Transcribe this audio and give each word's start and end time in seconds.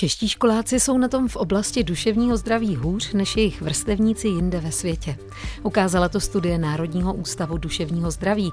Čeští 0.00 0.28
školáci 0.28 0.80
jsou 0.80 0.98
na 0.98 1.08
tom 1.08 1.28
v 1.28 1.36
oblasti 1.36 1.84
duševního 1.84 2.36
zdraví 2.36 2.76
hůř 2.76 3.12
než 3.12 3.36
jejich 3.36 3.62
vrstevníci 3.62 4.28
jinde 4.28 4.60
ve 4.60 4.72
světě. 4.72 5.16
Ukázala 5.62 6.08
to 6.08 6.20
studie 6.20 6.58
Národního 6.58 7.14
ústavu 7.14 7.58
duševního 7.58 8.10
zdraví, 8.10 8.52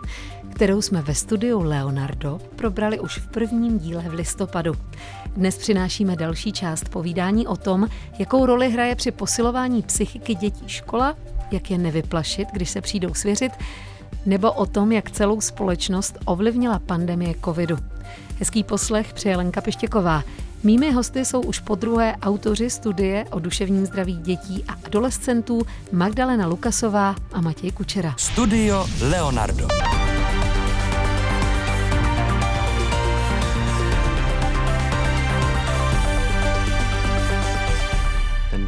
kterou 0.55 0.81
jsme 0.81 1.01
ve 1.01 1.15
studiu 1.15 1.61
Leonardo 1.61 2.39
probrali 2.55 2.99
už 2.99 3.17
v 3.17 3.27
prvním 3.27 3.79
díle 3.79 4.03
v 4.09 4.13
listopadu. 4.13 4.73
Dnes 5.35 5.57
přinášíme 5.57 6.15
další 6.15 6.51
část 6.51 6.89
povídání 6.89 7.47
o 7.47 7.55
tom, 7.57 7.87
jakou 8.19 8.45
roli 8.45 8.69
hraje 8.69 8.95
při 8.95 9.11
posilování 9.11 9.81
psychiky 9.81 10.35
dětí 10.35 10.63
škola, 10.67 11.15
jak 11.51 11.71
je 11.71 11.77
nevyplašit, 11.77 12.47
když 12.53 12.69
se 12.69 12.81
přijdou 12.81 13.13
svěřit, 13.13 13.51
nebo 14.25 14.51
o 14.51 14.65
tom, 14.65 14.91
jak 14.91 15.11
celou 15.11 15.41
společnost 15.41 16.17
ovlivnila 16.25 16.79
pandemie 16.79 17.35
covidu. 17.45 17.77
Hezký 18.39 18.63
poslech 18.63 19.13
přeje 19.13 19.37
Lenka 19.37 19.61
Pištěková. 19.61 20.23
Mými 20.63 20.91
hosty 20.91 21.25
jsou 21.25 21.41
už 21.41 21.59
po 21.59 21.75
druhé 21.75 22.15
autoři 22.21 22.69
studie 22.69 23.25
o 23.31 23.39
duševním 23.39 23.85
zdraví 23.85 24.17
dětí 24.17 24.63
a 24.67 24.75
adolescentů 24.85 25.61
Magdalena 25.91 26.47
Lukasová 26.47 27.15
a 27.33 27.41
Matěj 27.41 27.71
Kučera. 27.71 28.15
Studio 28.17 28.85
Leonardo. 29.01 29.67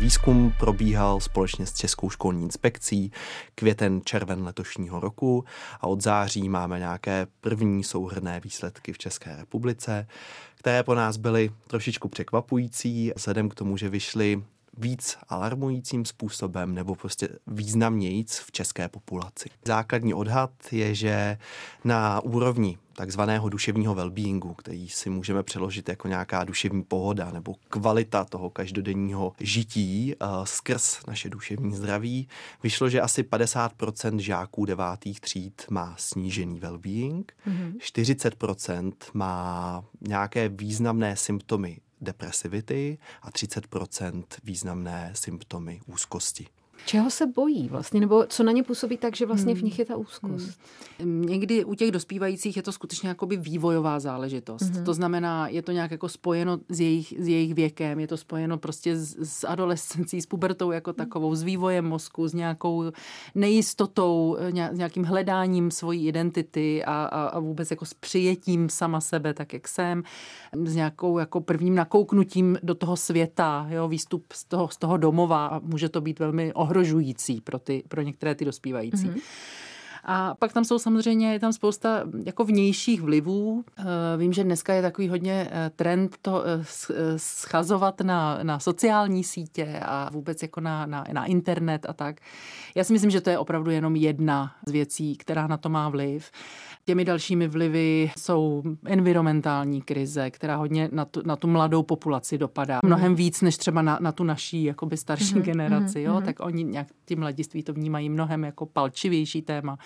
Výzkum 0.10 0.54
probíhal 0.60 1.20
společně 1.20 1.66
s 1.66 1.74
Českou 1.74 2.10
školní 2.10 2.44
inspekcí 2.44 3.12
květen 3.56 4.02
červen 4.06 4.44
letošního 4.44 5.00
roku 5.00 5.46
a 5.82 5.88
od 5.88 6.02
září 6.02 6.50
máme 6.50 6.80
nějaké 6.80 7.28
první 7.42 7.84
souhrné 7.84 8.40
výsledky 8.40 8.94
v 8.94 8.98
České 8.98 9.36
republice, 9.36 10.08
které 10.56 10.84
po 10.84 10.96
nás 10.96 11.18
byly 11.18 11.52
trošičku 11.68 12.08
překvapující, 12.10 13.12
vzhledem 13.16 13.50
k 13.50 13.56
tomu, 13.56 13.78
že 13.78 13.90
vyšly 13.90 14.44
víc 14.78 15.18
alarmujícím 15.30 16.06
způsobem 16.06 16.74
nebo 16.74 16.96
prostě 16.96 17.30
významnějíc 17.48 18.40
v 18.40 18.52
české 18.52 18.88
populaci. 18.88 19.50
Základní 19.66 20.14
odhad 20.14 20.52
je, 20.72 20.96
že 20.96 21.38
na 21.84 22.22
úrovni 22.22 22.78
takzvaného 23.00 23.50
duševního 23.50 23.96
well-beingu, 23.96 24.54
který 24.54 24.90
si 24.90 25.10
můžeme 25.10 25.44
přeložit 25.44 25.90
jako 25.90 26.08
nějaká 26.08 26.44
duševní 26.44 26.84
pohoda 26.84 27.32
nebo 27.32 27.56
kvalita 27.70 28.26
toho 28.26 28.50
každodenního 28.50 29.34
žití 29.40 30.16
uh, 30.22 30.44
skrz 30.44 31.06
naše 31.08 31.30
duševní 31.30 31.76
zdraví, 31.76 32.28
vyšlo, 32.64 32.90
že 32.90 33.02
asi 33.02 33.24
50% 33.24 34.18
žáků 34.18 34.66
devátých 34.66 35.22
tříd 35.22 35.66
má 35.70 35.96
snížený 35.98 36.60
well-being, 36.60 37.24
mm-hmm. 37.48 37.78
40% 37.78 38.92
má 39.14 39.84
nějaké 40.02 40.50
významné 40.50 41.16
symptomy 41.16 41.78
depresivity 42.02 42.98
a 43.22 43.32
30% 43.32 44.24
významné 44.44 45.12
symptomy 45.14 45.82
úzkosti. 45.86 46.48
Čeho 46.86 47.10
se 47.10 47.28
bojí 47.28 47.70
vlastně, 47.70 48.00
nebo 48.00 48.26
co 48.30 48.44
na 48.44 48.52
ně 48.52 48.64
působí 48.64 48.98
tak, 48.98 49.16
že 49.16 49.26
vlastně 49.26 49.56
v 49.56 49.64
nich 49.64 49.80
je 49.80 49.86
ta 49.86 49.98
úzkost? 49.98 50.60
Hmm. 51.00 51.22
Někdy 51.22 51.66
u 51.66 51.76
těch 51.76 51.92
dospívajících 51.92 52.58
je 52.58 52.64
to 52.64 52.72
skutečně 52.72 53.10
jakoby 53.10 53.38
vývojová 53.38 54.00
záležitost. 54.00 54.62
Mm-hmm. 54.62 54.84
To 54.84 54.94
znamená, 54.94 55.48
je 55.48 55.62
to 55.62 55.72
nějak 55.72 55.92
jako 55.92 56.10
spojeno 56.10 56.60
s 56.70 56.80
jejich, 56.80 57.14
s 57.20 57.28
jejich 57.28 57.54
věkem, 57.54 58.00
je 58.00 58.08
to 58.08 58.18
spojeno 58.18 58.58
prostě 58.58 58.96
s, 58.96 59.18
s 59.24 59.48
adolescencí, 59.48 60.22
s 60.22 60.26
pubertou 60.26 60.72
jako 60.72 60.94
takovou, 60.94 61.36
s 61.36 61.44
vývojem 61.44 61.86
mozku, 61.86 62.28
s 62.28 62.34
nějakou 62.34 62.84
nejistotou, 63.36 64.38
s 64.72 64.78
nějakým 64.78 65.04
hledáním 65.04 65.72
svojí 65.72 66.08
identity 66.08 66.86
a, 66.86 67.04
a, 67.06 67.28
a 67.28 67.40
vůbec 67.40 67.72
jako 67.72 67.86
s 67.86 67.94
přijetím 67.94 68.70
sama 68.70 69.02
sebe, 69.02 69.34
tak 69.34 69.54
jak 69.54 69.68
jsem, 69.68 70.04
s 70.66 70.76
nějakou 70.76 71.18
jako 71.20 71.42
prvním 71.42 71.76
nakouknutím 71.76 72.58
do 72.64 72.76
toho 72.76 72.98
světa, 72.98 73.68
jo, 73.70 73.88
výstup 73.88 74.34
z 74.34 74.46
toho, 74.46 74.68
z 74.68 74.78
toho 74.78 74.98
domova 74.98 75.48
a 75.48 75.60
může 75.60 75.90
to 75.90 76.02
být 76.02 76.20
velmi 76.20 76.54
ohrožující 76.70 77.42
pro, 77.42 77.60
ty, 77.60 77.84
pro 77.88 78.02
některé 78.02 78.36
ty 78.36 78.46
dospívající. 78.46 79.10
Mm-hmm. 79.10 79.22
A 80.04 80.36
pak 80.40 80.54
tam 80.54 80.64
jsou 80.64 80.80
samozřejmě, 80.80 81.34
je 81.34 81.40
tam 81.40 81.54
spousta 81.54 82.04
jako 82.26 82.46
vnějších 82.46 83.02
vlivů. 83.02 83.64
Eh, 83.78 83.84
vím, 84.18 84.34
že 84.34 84.44
dneska 84.44 84.74
je 84.74 84.82
takový 84.82 85.10
hodně 85.10 85.50
eh, 85.52 85.72
trend 85.76 86.18
to 86.22 86.44
eh, 86.46 86.64
schazovat 87.18 88.02
na, 88.02 88.40
na 88.44 88.60
sociální 88.60 89.24
sítě 89.24 89.80
a 89.86 90.10
vůbec 90.14 90.42
jako 90.42 90.62
na, 90.62 90.86
na, 90.86 91.04
na 91.14 91.26
internet 91.26 91.86
a 91.90 91.94
tak. 91.94 92.16
Já 92.76 92.84
si 92.84 92.94
myslím, 92.94 93.12
že 93.12 93.22
to 93.22 93.30
je 93.30 93.38
opravdu 93.38 93.72
jenom 93.72 93.96
jedna 93.96 94.52
z 94.68 94.72
věcí, 94.72 95.18
která 95.18 95.48
na 95.48 95.58
to 95.58 95.70
má 95.70 95.90
vliv. 95.90 96.32
Těmi 96.90 97.06
dalšími 97.06 97.48
vlivy 97.48 98.12
jsou 98.18 98.64
environmentální 98.86 99.82
krize, 99.82 100.32
která 100.32 100.56
hodně 100.56 100.90
na 100.92 101.06
tu, 101.06 101.22
na 101.26 101.36
tu 101.36 101.48
mladou 101.48 101.84
populaci 101.84 102.38
dopadá. 102.38 102.80
Mhm. 102.84 102.90
Mnohem 102.90 103.16
víc 103.16 103.42
než 103.42 103.58
třeba 103.58 103.82
na, 103.82 103.98
na 104.02 104.12
tu 104.12 104.24
naší 104.24 104.64
jakoby 104.64 104.98
starší 104.98 105.36
mm-hmm. 105.36 105.42
generaci. 105.42 106.02
Jo? 106.02 106.14
Mm-hmm. 106.14 106.26
Tak 106.26 106.40
oni 106.40 106.64
nějak 106.64 106.88
ti 107.06 107.16
mladiství 107.16 107.64
to 107.64 107.74
vnímají 107.74 108.10
mnohem 108.10 108.44
jako 108.44 108.66
palčivější 108.66 109.42
téma. 109.42 109.78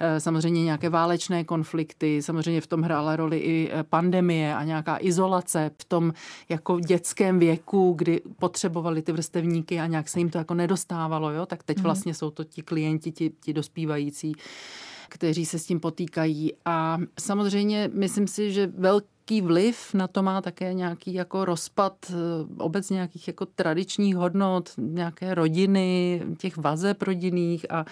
Eh, 0.00 0.20
samozřejmě 0.20 0.64
nějaké 0.64 0.88
válečné 0.88 1.44
konflikty, 1.44 2.22
samozřejmě 2.22 2.60
v 2.60 2.66
tom 2.66 2.82
hrála 2.82 3.16
roli 3.16 3.38
i 3.38 3.70
eh, 3.72 3.82
pandemie 3.82 4.54
a 4.54 4.64
nějaká 4.64 4.98
izolace 5.00 5.70
v 5.80 5.84
tom 5.84 6.12
jako 6.48 6.80
dětském 6.80 7.38
věku, 7.38 7.94
kdy 7.98 8.20
potřebovali 8.38 9.02
ty 9.02 9.12
vrstevníky 9.12 9.80
a 9.80 9.86
nějak 9.86 10.08
se 10.08 10.18
jim 10.18 10.30
to 10.30 10.38
jako 10.38 10.54
nedostávalo, 10.54 11.30
jo? 11.30 11.46
tak 11.46 11.62
teď 11.62 11.76
mm-hmm. 11.76 11.82
vlastně 11.82 12.14
jsou 12.14 12.30
to 12.30 12.44
ti 12.44 12.62
klienti, 12.62 13.12
ti, 13.12 13.32
ti 13.40 13.52
dospívající 13.52 14.34
kteří 15.14 15.46
se 15.46 15.58
s 15.58 15.66
tím 15.66 15.80
potýkají. 15.80 16.52
A 16.64 16.98
samozřejmě 17.20 17.90
myslím 17.92 18.26
si, 18.26 18.52
že 18.52 18.66
velký 18.66 19.40
vliv 19.40 19.94
na 19.94 20.08
to 20.08 20.22
má 20.22 20.42
také 20.42 20.74
nějaký 20.74 21.14
jako 21.14 21.44
rozpad 21.44 21.96
eh, 22.10 22.14
obecně 22.58 22.94
nějakých 22.94 23.28
jako 23.28 23.46
tradičních 23.46 24.16
hodnot, 24.16 24.70
nějaké 24.78 25.34
rodiny, 25.34 26.22
těch 26.38 26.56
vazeb 26.56 27.02
rodinných 27.02 27.70
a 27.70 27.84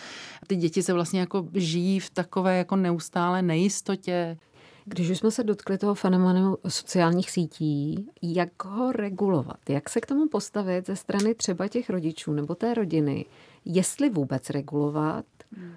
ty 0.46 0.56
děti 0.56 0.82
se 0.82 0.92
vlastně 0.92 1.20
jako 1.20 1.48
žijí 1.54 2.00
v 2.00 2.10
takové 2.10 2.58
jako 2.58 2.76
neustále 2.76 3.42
nejistotě. 3.42 4.38
Když 4.84 5.10
už 5.10 5.18
jsme 5.18 5.30
se 5.30 5.44
dotkli 5.44 5.78
toho 5.78 5.94
fenoménu 5.94 6.56
sociálních 6.68 7.30
sítí, 7.30 8.06
jak 8.22 8.64
ho 8.64 8.92
regulovat? 8.92 9.70
Jak 9.70 9.88
se 9.88 10.00
k 10.00 10.06
tomu 10.06 10.28
postavit 10.28 10.86
ze 10.86 10.96
strany 10.96 11.34
třeba 11.34 11.68
těch 11.68 11.90
rodičů 11.90 12.32
nebo 12.32 12.54
té 12.54 12.74
rodiny? 12.74 13.24
Jestli 13.64 14.10
vůbec 14.10 14.50
regulovat, 14.50 15.24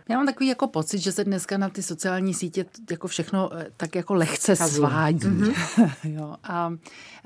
já 0.10 0.18
mám 0.18 0.26
takový 0.26 0.48
jako 0.48 0.68
pocit, 0.68 1.00
že 1.00 1.12
se 1.12 1.24
dneska 1.24 1.58
na 1.58 1.70
ty 1.70 1.84
sociální 1.84 2.34
sítě 2.34 2.66
jako 2.92 3.08
všechno 3.08 3.50
eh, 3.54 3.68
tak 3.78 3.96
jako 3.96 4.14
lehce 4.14 4.56
svádí. 4.56 5.28
Mm-hmm. 5.28 5.92
jo. 6.04 6.36
A 6.44 6.74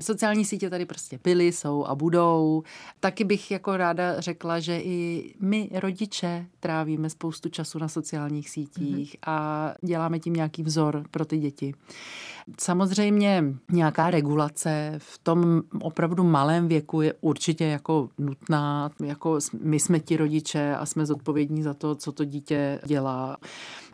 sociální 0.00 0.44
sítě 0.44 0.70
tady 0.70 0.86
prostě 0.86 1.18
byly, 1.24 1.52
jsou 1.52 1.84
a 1.84 1.94
budou. 1.94 2.62
Taky 3.00 3.24
bych 3.24 3.50
jako 3.50 3.76
ráda 3.76 4.20
řekla, 4.20 4.60
že 4.60 4.80
i 4.80 5.34
my 5.40 5.70
rodiče 5.74 6.46
trávíme 6.60 7.10
spoustu 7.10 7.48
času 7.48 7.78
na 7.78 7.88
sociálních 7.88 8.50
sítích 8.50 9.14
mm-hmm. 9.14 9.32
a 9.32 9.74
děláme 9.82 10.18
tím 10.18 10.32
nějaký 10.32 10.62
vzor 10.62 11.04
pro 11.10 11.24
ty 11.24 11.38
děti. 11.38 11.74
Samozřejmě 12.60 13.44
nějaká 13.72 14.10
regulace 14.10 14.94
v 14.98 15.18
tom 15.18 15.62
opravdu 15.80 16.24
malém 16.24 16.68
věku 16.68 17.00
je 17.00 17.14
určitě 17.20 17.64
jako 17.64 18.08
nutná. 18.18 18.90
Jako 19.04 19.38
my 19.62 19.80
jsme 19.80 20.00
ti 20.00 20.16
rodiče 20.16 20.74
a 20.74 20.86
jsme 20.86 21.06
zodpovědní 21.06 21.62
za 21.62 21.74
to, 21.74 21.94
co 21.94 22.12
to 22.12 22.24
dítě 22.24 22.80
dělá. 22.86 23.36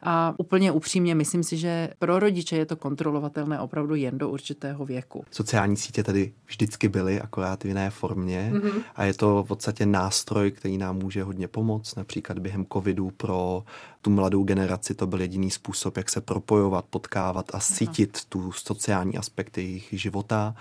A 0.02 0.34
úplně 0.38 0.72
upřímně 0.72 1.14
myslím 1.14 1.42
si, 1.42 1.56
že 1.56 1.88
pro 1.98 2.18
rodiče 2.18 2.56
je 2.56 2.66
to 2.66 2.76
kontrolovatelné 2.76 3.60
opravdu 3.60 3.94
jen 3.94 4.18
do 4.18 4.28
určitého 4.28 4.84
věku. 4.84 5.24
Sociální 5.30 5.76
sítě 5.76 6.02
tady 6.02 6.32
vždycky 6.46 6.88
byly, 6.88 7.20
akorát 7.20 7.64
v 7.64 7.66
jiné 7.66 7.90
formě 7.90 8.52
mm-hmm. 8.54 8.82
a 8.94 9.04
je 9.04 9.14
to 9.14 9.42
v 9.42 9.48
podstatě 9.48 9.86
nástroj, 9.86 10.50
který 10.50 10.78
nám 10.78 10.96
může 10.96 11.22
hodně 11.22 11.48
pomoct. 11.48 11.96
Například 11.96 12.38
během 12.38 12.66
covidu 12.72 13.10
pro 13.16 13.64
tu 14.02 14.10
mladou 14.10 14.44
generaci 14.44 14.94
to 14.94 15.06
byl 15.06 15.20
jediný 15.20 15.50
způsob, 15.50 15.96
jak 15.96 16.10
se 16.10 16.20
propojovat, 16.20 16.84
potkávat 16.90 17.54
a 17.54 17.60
cítit 17.60 18.24
tu 18.28 18.52
sociální 18.52 19.18
aspekty 19.18 19.62
jejich 19.62 19.88
života. 19.92 20.54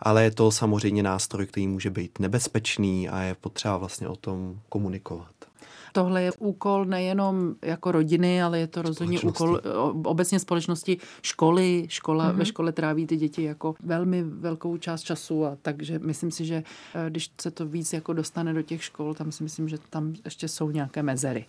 Ale 0.00 0.24
je 0.24 0.30
to 0.30 0.50
samozřejmě 0.50 1.02
nástroj, 1.02 1.46
který 1.46 1.66
může 1.66 1.90
být 1.90 2.18
nebezpečný 2.18 3.08
a 3.08 3.20
je 3.20 3.34
potřeba 3.34 3.76
vlastně 3.76 4.08
o 4.08 4.16
tom 4.16 4.60
komunikovat 4.68 5.43
tohle 5.94 6.22
je 6.22 6.32
úkol 6.38 6.84
nejenom 6.84 7.54
jako 7.62 7.92
rodiny, 7.92 8.42
ale 8.42 8.58
je 8.58 8.66
to 8.66 8.82
rozhodně 8.82 9.20
úkol 9.20 9.60
obecně 10.04 10.38
společnosti 10.38 10.98
školy. 11.22 11.86
Škola, 11.88 12.32
mm-hmm. 12.32 12.36
Ve 12.36 12.44
škole 12.44 12.72
tráví 12.72 13.06
ty 13.06 13.16
děti 13.16 13.42
jako 13.42 13.74
velmi 13.80 14.22
velkou 14.22 14.76
část 14.76 15.02
času 15.02 15.46
a 15.46 15.56
takže 15.62 15.98
myslím 15.98 16.30
si, 16.30 16.44
že 16.44 16.62
eh, 16.94 17.10
když 17.10 17.30
se 17.40 17.50
to 17.50 17.66
víc 17.66 17.92
jako 17.92 18.12
dostane 18.12 18.52
do 18.52 18.62
těch 18.62 18.84
škol, 18.84 19.14
tam 19.14 19.32
si 19.32 19.42
myslím, 19.42 19.68
že 19.68 19.78
tam 19.90 20.14
ještě 20.24 20.48
jsou 20.48 20.70
nějaké 20.70 21.02
mezery. 21.02 21.46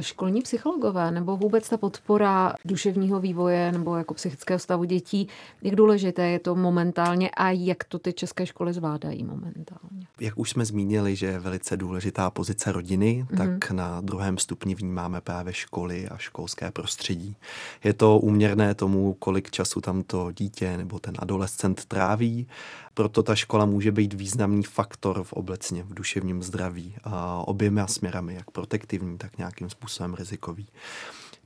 Školní 0.00 0.42
psychologové 0.42 1.10
nebo 1.10 1.36
vůbec 1.36 1.68
ta 1.68 1.76
podpora 1.76 2.54
duševního 2.64 3.20
vývoje 3.20 3.72
nebo 3.72 3.96
jako 3.96 4.14
psychického 4.14 4.58
stavu 4.58 4.84
dětí, 4.84 5.28
jak 5.62 5.74
důležité 5.74 6.28
je 6.28 6.38
to 6.38 6.54
momentálně 6.54 7.30
a 7.30 7.50
jak 7.50 7.84
to 7.84 7.98
ty 7.98 8.12
české 8.12 8.46
školy 8.46 8.72
zvládají 8.72 9.24
momentálně? 9.24 10.06
Jak 10.20 10.38
už 10.38 10.50
jsme 10.50 10.64
zmínili, 10.64 11.16
že 11.16 11.26
je 11.26 11.38
velice 11.38 11.76
důležitá 11.76 12.30
pozice 12.30 12.72
rodiny, 12.72 13.24
mm-hmm. 13.24 13.36
tak 13.36 13.55
na 13.70 14.00
druhém 14.00 14.38
stupni 14.38 14.74
vnímáme 14.74 15.20
právě 15.20 15.52
školy 15.52 16.08
a 16.08 16.16
školské 16.16 16.70
prostředí. 16.70 17.36
Je 17.84 17.92
to 17.92 18.18
úměrné 18.18 18.74
tomu, 18.74 19.14
kolik 19.14 19.50
času 19.50 19.80
tam 19.80 20.02
to 20.02 20.32
dítě 20.32 20.76
nebo 20.76 20.98
ten 20.98 21.14
adolescent 21.18 21.84
tráví, 21.84 22.46
proto 22.94 23.22
ta 23.22 23.34
škola 23.34 23.66
může 23.66 23.92
být 23.92 24.14
významný 24.14 24.62
faktor 24.62 25.24
v 25.24 25.32
obecně 25.32 25.82
v 25.82 25.94
duševním 25.94 26.42
zdraví 26.42 26.94
a 27.04 27.42
oběma 27.48 27.86
směrami, 27.86 28.34
jak 28.34 28.50
protektivní, 28.50 29.18
tak 29.18 29.38
nějakým 29.38 29.70
způsobem 29.70 30.14
rizikový 30.14 30.66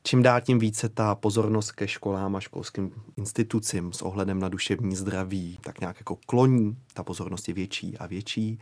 čím 0.03 0.23
dál 0.23 0.41
tím 0.41 0.59
více 0.59 0.89
ta 0.89 1.15
pozornost 1.15 1.73
ke 1.73 1.89
školám 1.89 2.37
a 2.37 2.41
školským 2.41 2.93
institucím 3.17 3.93
s 3.93 4.03
ohledem 4.03 4.41
na 4.41 4.49
duševní 4.49 4.97
zdraví 4.97 5.59
tak 5.61 5.81
nějak 5.81 5.97
jako 6.01 6.17
kloní, 6.27 6.77
ta 6.95 7.03
pozornost 7.03 7.49
je 7.49 7.55
větší 7.55 7.99
a 7.99 8.07
větší. 8.07 8.59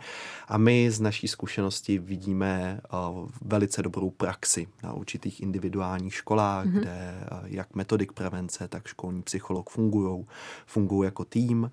A 0.48 0.58
my 0.58 0.90
z 0.90 1.00
naší 1.00 1.28
zkušenosti 1.28 1.98
vidíme 1.98 2.80
uh, 2.92 3.28
velice 3.42 3.82
dobrou 3.82 4.10
praxi 4.10 4.66
na 4.82 4.92
určitých 4.92 5.40
individuálních 5.40 6.14
školách, 6.14 6.66
mm-hmm. 6.66 6.80
kde 6.80 7.14
uh, 7.32 7.38
jak 7.44 7.74
metodik 7.74 8.12
prevence, 8.12 8.68
tak 8.68 8.86
školní 8.86 9.22
psycholog 9.22 9.70
fungují, 9.70 10.26
fungují 10.66 11.06
jako 11.06 11.24
tým. 11.24 11.70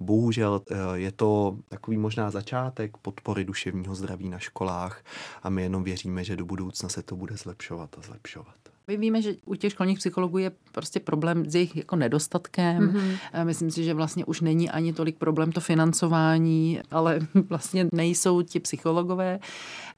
Bohužel 0.00 0.62
uh, 0.70 0.76
je 0.94 1.12
to 1.12 1.58
takový 1.68 1.96
možná 1.96 2.30
začátek 2.30 2.96
podpory 2.96 3.44
duševního 3.44 3.94
zdraví 3.94 4.28
na 4.28 4.38
školách 4.38 5.04
a 5.42 5.50
my 5.50 5.62
jenom 5.62 5.84
věříme, 5.84 6.24
že 6.24 6.36
do 6.36 6.44
budoucna 6.44 6.88
se 6.88 7.02
to 7.02 7.16
bude 7.16 7.36
zlepšovat 7.36 7.98
a 7.98 8.02
zlepšovat. 8.02 8.71
My 8.88 8.96
víme, 8.96 9.22
že 9.22 9.34
u 9.44 9.54
těch 9.54 9.72
školních 9.72 9.98
psychologů 9.98 10.38
je 10.38 10.52
prostě 10.72 11.00
problém 11.00 11.50
s 11.50 11.54
jejich 11.54 11.76
jako 11.76 11.96
nedostatkem. 11.96 12.88
Mm-hmm. 12.88 13.44
Myslím 13.44 13.70
si, 13.70 13.84
že 13.84 13.94
vlastně 13.94 14.24
už 14.24 14.40
není 14.40 14.70
ani 14.70 14.92
tolik 14.92 15.16
problém 15.16 15.52
to 15.52 15.60
financování, 15.60 16.80
ale 16.90 17.20
vlastně 17.48 17.88
nejsou 17.92 18.42
ti 18.42 18.60
psychologové. 18.60 19.38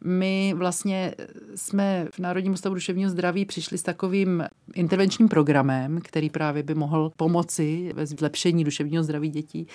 My 0.05 0.55
vlastně 0.57 1.15
jsme 1.55 2.07
v 2.13 2.19
Národním 2.19 2.53
ústavu 2.53 2.75
duševního 2.75 3.11
zdraví 3.11 3.45
přišli 3.45 3.79
s 3.79 3.83
takovým 3.83 4.45
intervenčním 4.75 5.29
programem, 5.29 6.01
který 6.01 6.31
právě 6.31 6.63
by 6.63 6.75
mohl 6.75 7.13
pomoci 7.17 7.93
ve 7.95 8.07
zlepšení 8.07 8.65
duševního 8.65 9.03
zdraví 9.03 9.29
dětí 9.29 9.69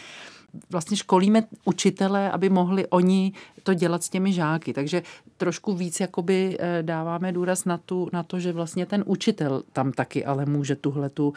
vlastně 0.69 0.98
školíme 0.98 1.44
učitele, 1.66 2.31
aby 2.31 2.50
mohli 2.50 2.88
oni 2.88 3.34
to 3.63 3.74
dělat 3.74 4.04
s 4.04 4.10
těmi 4.10 4.34
žáky. 4.34 4.74
Takže 4.74 5.04
trošku 5.38 5.74
víc 5.74 6.00
jakoby 6.00 6.57
eh, 6.60 6.84
dáváme 6.84 7.31
důraz 7.31 7.66
na, 7.66 7.78
tu, 7.78 8.10
na 8.13 8.24
to, 8.24 8.40
že 8.40 8.51
vlastně 8.51 8.86
ten 8.86 9.04
učitel 9.06 9.63
tam 9.74 9.92
taky 9.92 10.25
ale 10.25 10.46
může 10.46 10.75
tuhle 10.75 11.10
tu 11.10 11.28
uh, 11.28 11.34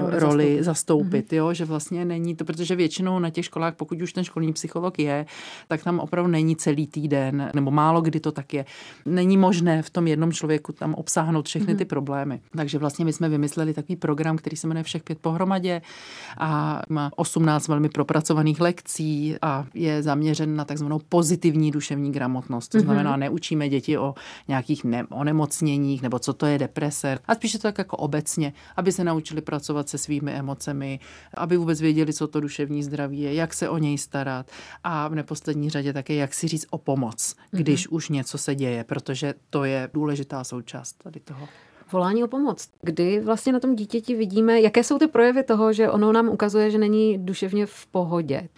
roli, 0.00 0.18
roli 0.18 0.18
zastoupit, 0.18 0.64
zastoupit 0.64 1.32
mm-hmm. 1.32 1.36
jo? 1.36 1.54
že 1.54 1.64
vlastně 1.64 2.04
není 2.04 2.36
to, 2.36 2.44
protože 2.44 2.76
většinou 2.76 3.18
na 3.18 3.30
těch 3.30 3.44
školách, 3.44 3.74
pokud 3.74 4.02
už 4.02 4.12
ten 4.12 4.24
školní 4.24 4.52
psycholog 4.52 4.98
je, 4.98 5.26
tak 5.68 5.82
tam 5.82 6.00
opravdu 6.00 6.30
není 6.30 6.56
celý 6.56 6.86
týden, 6.86 7.50
nebo 7.54 7.70
málo 7.70 8.00
kdy 8.00 8.20
to 8.20 8.32
tak 8.32 8.54
je. 8.54 8.64
Není 9.06 9.36
možné 9.36 9.82
v 9.82 9.90
tom 9.90 10.06
jednom 10.06 10.32
člověku 10.32 10.72
tam 10.72 10.94
obsáhnout 10.94 11.46
všechny 11.46 11.74
mm-hmm. 11.74 11.78
ty 11.78 11.84
problémy. 11.84 12.40
Takže 12.56 12.78
vlastně 12.78 13.04
my 13.04 13.12
jsme 13.12 13.28
vymysleli 13.28 13.74
takový 13.74 13.96
program, 13.96 14.36
který 14.36 14.56
se 14.56 14.66
jmenuje 14.66 14.84
Všech 14.84 15.02
pět 15.02 15.18
pohromadě 15.18 15.82
a 16.38 16.82
má 16.88 17.10
18 17.16 17.68
velmi 17.68 17.88
propracovaných 17.88 18.37
lekcí 18.60 19.36
a 19.42 19.66
je 19.74 20.02
zaměřen 20.02 20.56
na 20.56 20.64
takzvanou 20.64 21.00
pozitivní 21.08 21.70
duševní 21.70 22.12
gramotnost. 22.12 22.68
To 22.68 22.78
mhm. 22.78 22.84
znamená, 22.84 23.16
neučíme 23.16 23.68
děti 23.68 23.98
o 23.98 24.14
nějakých 24.48 24.84
ne- 24.84 25.06
onemocněních 25.10 26.02
nebo 26.02 26.18
co 26.18 26.32
to 26.32 26.46
je 26.46 26.58
deprese. 26.58 27.18
A 27.28 27.34
spíše 27.34 27.58
to 27.58 27.62
tak 27.62 27.78
jako 27.78 27.96
obecně, 27.96 28.52
aby 28.76 28.92
se 28.92 29.04
naučili 29.04 29.40
pracovat 29.40 29.88
se 29.88 29.98
svými 29.98 30.32
emocemi, 30.32 31.00
aby 31.34 31.56
vůbec 31.56 31.80
věděli, 31.80 32.12
co 32.12 32.28
to 32.28 32.40
duševní 32.40 32.82
zdraví 32.82 33.20
je, 33.20 33.34
jak 33.34 33.54
se 33.54 33.68
o 33.68 33.78
něj 33.78 33.98
starat 33.98 34.50
a 34.84 35.08
v 35.08 35.14
neposlední 35.14 35.70
řadě 35.70 35.92
také, 35.92 36.14
jak 36.14 36.34
si 36.34 36.48
říct 36.48 36.66
o 36.70 36.78
pomoc, 36.78 37.34
když 37.50 37.88
mm-hmm. 37.88 37.94
už 37.94 38.08
něco 38.08 38.38
se 38.38 38.54
děje, 38.54 38.84
protože 38.84 39.34
to 39.50 39.64
je 39.64 39.90
důležitá 39.94 40.44
součást 40.44 40.92
tady 41.02 41.20
toho 41.20 41.48
volání 41.92 42.24
o 42.24 42.28
pomoc. 42.28 42.68
Kdy 42.82 43.20
vlastně 43.20 43.52
na 43.52 43.60
tom 43.60 43.74
dítěti 43.74 44.14
vidíme, 44.14 44.60
jaké 44.60 44.84
jsou 44.84 44.98
ty 44.98 45.06
projevy 45.06 45.42
toho, 45.42 45.72
že 45.72 45.90
ono 45.90 46.12
nám 46.12 46.28
ukazuje, 46.28 46.70
že 46.70 46.78
není 46.78 47.18
duševně 47.18 47.66
v 47.66 47.86
pohodě. 47.86 48.48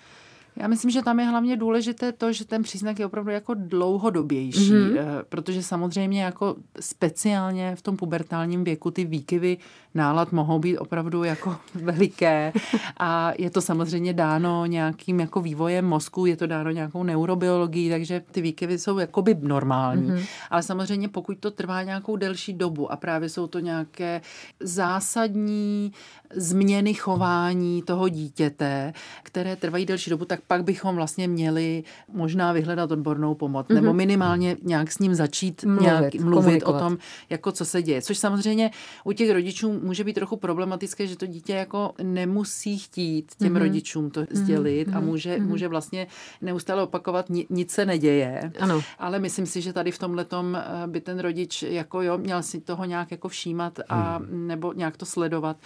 Já 0.57 0.69
myslím, 0.69 0.91
že 0.91 1.03
tam 1.03 1.21
je 1.21 1.27
hlavně 1.27 1.57
důležité 1.57 2.13
to, 2.13 2.33
že 2.33 2.45
ten 2.45 2.63
příznak 2.63 2.99
je 2.99 3.07
opravdu 3.07 3.31
jako 3.31 3.55
dlouhodobější, 3.55 4.73
mm-hmm. 4.73 4.99
protože 5.29 5.63
samozřejmě 5.63 6.23
jako 6.23 6.57
speciálně 6.81 7.77
v 7.77 7.83
tom 7.83 7.97
pubertálním 7.97 8.65
věku 8.65 8.91
ty 8.91 9.05
výkyvy 9.05 9.59
nálad 9.95 10.33
mohou 10.33 10.59
být 10.59 10.79
opravdu 10.79 11.25
jako 11.25 11.57
veliké 11.75 12.53
a 12.97 13.33
je 13.39 13.51
to 13.51 13.61
samozřejmě 13.61 14.13
dáno 14.13 14.67
nějakým 14.67 15.21
jako 15.21 15.41
vývojem 15.41 15.85
mozku, 15.85 16.27
je 16.27 16.37
to 16.37 16.47
dáno 16.47 16.71
nějakou 16.71 17.03
neurobiologií, 17.03 17.91
takže 17.91 18.23
ty 18.31 18.41
výkyvy 18.41 18.79
jsou 18.79 18.99
jakoby 18.99 19.37
normální. 19.41 20.11
Mm-hmm. 20.11 20.27
Ale 20.51 20.63
samozřejmě 20.63 21.09
pokud 21.09 21.39
to 21.39 21.51
trvá 21.51 21.83
nějakou 21.83 22.17
delší 22.17 22.53
dobu 22.53 22.93
a 22.93 22.97
právě 22.97 23.29
jsou 23.29 23.47
to 23.47 23.59
nějaké 23.59 24.21
zásadní 24.61 25.93
změny 26.35 26.95
chování 26.95 27.83
toho 27.83 28.09
dítěte, 28.09 28.93
které 29.23 29.57
trvají 29.57 29.87
delší 29.87 30.11
dobu, 30.11 30.25
tak 30.25 30.41
pak 30.47 30.65
bychom 30.65 30.97
vlastně 30.97 31.29
měli 31.29 31.85
možná 32.13 32.53
vyhledat 32.53 32.91
odbornou 32.91 33.35
pomoc 33.35 33.67
mm-hmm. 33.67 33.75
nebo 33.75 33.93
minimálně 33.93 34.57
nějak 34.63 34.93
s 34.93 34.99
ním 34.99 35.15
začít 35.15 35.65
mluvit, 35.65 35.83
nějak 35.83 36.15
mluvit 36.15 36.63
o 36.63 36.79
tom, 36.79 36.99
jako 37.31 37.53
co 37.53 37.65
se 37.65 37.83
děje. 37.83 38.03
Což 38.03 38.19
samozřejmě 38.19 38.71
u 39.05 39.13
těch 39.13 39.31
rodičů 39.31 39.80
může 39.83 40.05
být 40.05 40.13
trochu 40.13 40.37
problematické, 40.37 41.07
že 41.07 41.17
to 41.17 41.27
dítě 41.27 41.53
jako 41.53 41.93
nemusí 42.03 42.79
chtít 42.79 43.33
těm 43.39 43.55
mm-hmm. 43.55 43.59
rodičům 43.59 44.11
to 44.11 44.25
sdělit 44.31 44.89
mm-hmm. 44.89 44.97
a 44.97 45.01
může, 45.01 45.37
mm-hmm. 45.37 45.47
může 45.47 45.69
vlastně 45.69 46.07
neustále 46.41 46.83
opakovat, 46.83 47.27
nic 47.51 47.71
se 47.71 47.87
neděje. 47.87 48.53
Ano. 48.61 48.81
Ale 48.99 49.19
myslím 49.19 49.47
si, 49.47 49.61
že 49.61 49.73
tady 49.73 49.91
v 49.91 49.99
tomhle 49.99 50.27
eh, 50.33 50.87
by 50.87 51.01
ten 51.01 51.19
rodič 51.19 51.63
jako 51.63 52.03
jo, 52.03 52.19
měl 52.19 52.43
si 52.43 52.61
toho 52.61 52.85
nějak 52.85 53.11
jako 53.11 53.29
všímat 53.29 53.81
a 53.89 54.19
mm. 54.19 54.47
nebo 54.47 54.73
nějak 54.73 54.97
to 54.97 55.07
sledovat. 55.07 55.57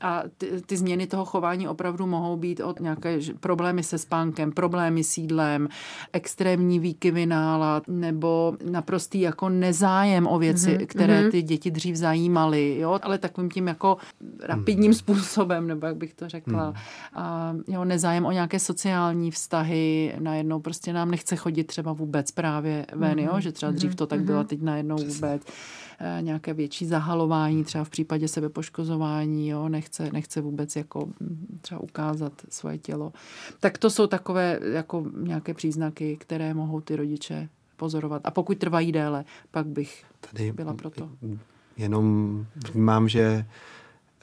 A 0.00 0.22
ty, 0.38 0.62
ty 0.66 0.76
změny 0.76 1.06
toho 1.06 1.24
chování 1.24 1.68
opravdu 1.68 2.06
mohou 2.06 2.36
být 2.36 2.60
od 2.60 2.80
nějaké 2.80 3.18
problémy 3.40 3.82
se 3.82 3.98
spánkem, 3.98 4.52
problémy 4.52 5.04
s 5.04 5.18
jídlem, 5.18 5.68
extrémní 6.12 6.78
výkyvy 6.78 7.26
nálad 7.26 7.82
nebo 7.88 8.56
naprostý 8.70 9.20
jako 9.20 9.48
nezájem 9.48 10.26
o 10.26 10.38
věci, 10.38 10.70
mm-hmm. 10.70 10.86
které 10.86 11.22
mhm. 11.22 11.30
ty 11.30 11.42
děti 11.42 11.70
dřív 11.70 11.96
zajímaly, 11.96 12.78
jo, 12.78 12.98
ale 13.02 13.18
takovým 13.18 13.50
tím 13.50 13.57
jako 13.66 13.96
rapidním 14.42 14.90
mm. 14.90 14.94
způsobem, 14.94 15.66
nebo 15.66 15.86
jak 15.86 15.96
bych 15.96 16.14
to 16.14 16.28
řekla. 16.28 16.70
Mm. 16.70 16.76
A 17.14 17.54
jo, 17.68 17.84
nezájem 17.84 18.26
o 18.26 18.32
nějaké 18.32 18.58
sociální 18.58 19.30
vztahy, 19.30 20.14
najednou 20.18 20.60
prostě 20.60 20.92
nám 20.92 21.10
nechce 21.10 21.36
chodit 21.36 21.64
třeba 21.64 21.92
vůbec 21.92 22.30
právě 22.30 22.86
ven, 22.94 23.18
jo, 23.18 23.32
mhm. 23.32 23.40
že 23.40 23.52
třeba 23.52 23.72
dřív 23.72 23.94
to 23.94 24.06
tak 24.06 24.20
bylo, 24.20 24.44
teď 24.44 24.62
najednou 24.62 24.96
vůbec. 24.96 25.42
Eh, 26.00 26.22
nějaké 26.22 26.54
větší 26.54 26.86
zahalování, 26.86 27.64
třeba 27.64 27.84
v 27.84 27.90
případě 27.90 28.28
sebepoškozování, 28.28 29.48
jo, 29.48 29.68
nechce, 29.68 30.10
nechce 30.12 30.40
vůbec 30.40 30.76
jako 30.76 31.06
mm, 31.20 31.58
třeba 31.60 31.80
ukázat 31.80 32.32
svoje 32.48 32.78
tělo. 32.78 33.12
Tak 33.60 33.78
to 33.78 33.90
jsou 33.90 34.06
takové 34.06 34.60
jako 34.72 35.06
nějaké 35.16 35.54
příznaky, 35.54 36.16
které 36.16 36.54
mohou 36.54 36.80
ty 36.80 36.96
rodiče 36.96 37.48
pozorovat. 37.76 38.22
A 38.24 38.30
pokud 38.30 38.58
trvají 38.58 38.92
déle, 38.92 39.24
pak 39.50 39.66
bych 39.66 40.04
Tady 40.20 40.52
byla 40.52 40.74
proto. 40.74 41.10
Jenom 41.78 42.46
vnímám, 42.72 43.08
že 43.08 43.44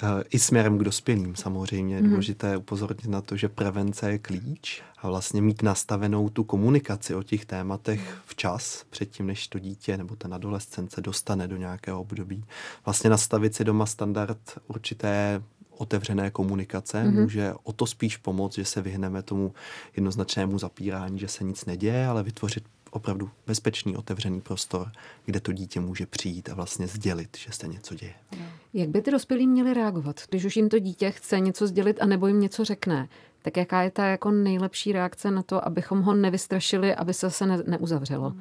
Eh, 0.03 0.23
i 0.29 0.39
směrem 0.39 0.77
k 0.77 0.83
dospělým 0.83 1.35
samozřejmě. 1.35 1.95
Je 1.95 2.01
mm-hmm. 2.01 2.09
důležité 2.09 2.57
upozornit 2.57 3.07
na 3.07 3.21
to, 3.21 3.37
že 3.37 3.49
prevence 3.49 4.11
je 4.11 4.17
klíč 4.17 4.83
a 4.97 5.07
vlastně 5.07 5.41
mít 5.41 5.63
nastavenou 5.63 6.29
tu 6.29 6.43
komunikaci 6.43 7.15
o 7.15 7.23
těch 7.23 7.45
tématech 7.45 8.17
včas, 8.25 8.85
předtím, 8.89 9.27
než 9.27 9.47
to 9.47 9.59
dítě 9.59 9.97
nebo 9.97 10.15
ten 10.15 10.33
adolescent 10.33 10.91
se 10.91 11.01
dostane 11.01 11.47
do 11.47 11.57
nějakého 11.57 12.01
období. 12.01 12.43
Vlastně 12.85 13.09
nastavit 13.09 13.55
si 13.55 13.63
doma 13.63 13.85
standard 13.85 14.37
určité 14.67 15.43
otevřené 15.69 16.31
komunikace 16.31 17.03
mm-hmm. 17.03 17.21
může 17.21 17.53
o 17.63 17.73
to 17.73 17.85
spíš 17.85 18.17
pomoct, 18.17 18.55
že 18.55 18.65
se 18.65 18.81
vyhneme 18.81 19.21
tomu 19.21 19.53
jednoznačnému 19.95 20.59
zapírání, 20.59 21.19
že 21.19 21.27
se 21.27 21.43
nic 21.43 21.65
neděje, 21.65 22.07
ale 22.07 22.23
vytvořit 22.23 22.63
opravdu 22.95 23.29
bezpečný, 23.47 23.97
otevřený 23.97 24.41
prostor, 24.41 24.91
kde 25.25 25.39
to 25.39 25.51
dítě 25.51 25.79
může 25.79 26.05
přijít 26.05 26.49
a 26.49 26.55
vlastně 26.55 26.87
sdělit, 26.87 27.37
že 27.37 27.51
se 27.51 27.67
něco 27.67 27.95
děje. 27.95 28.13
Jak 28.73 28.89
by 28.89 29.01
ty 29.01 29.11
dospělí 29.11 29.47
měli 29.47 29.73
reagovat, 29.73 30.21
když 30.29 30.45
už 30.45 30.55
jim 30.55 30.69
to 30.69 30.79
dítě 30.79 31.11
chce 31.11 31.39
něco 31.39 31.67
sdělit 31.67 32.01
a 32.01 32.05
nebo 32.05 32.27
jim 32.27 32.39
něco 32.39 32.65
řekne? 32.65 33.07
Tak 33.41 33.57
jaká 33.57 33.81
je 33.81 33.91
ta 33.91 34.05
jako 34.05 34.31
nejlepší 34.31 34.91
reakce 34.91 35.31
na 35.31 35.43
to, 35.43 35.65
abychom 35.65 36.01
ho 36.01 36.13
nevystrašili, 36.13 36.95
aby 36.95 37.13
se 37.13 37.25
zase 37.25 37.45
ne, 37.45 37.63
neuzavřelo? 37.67 38.33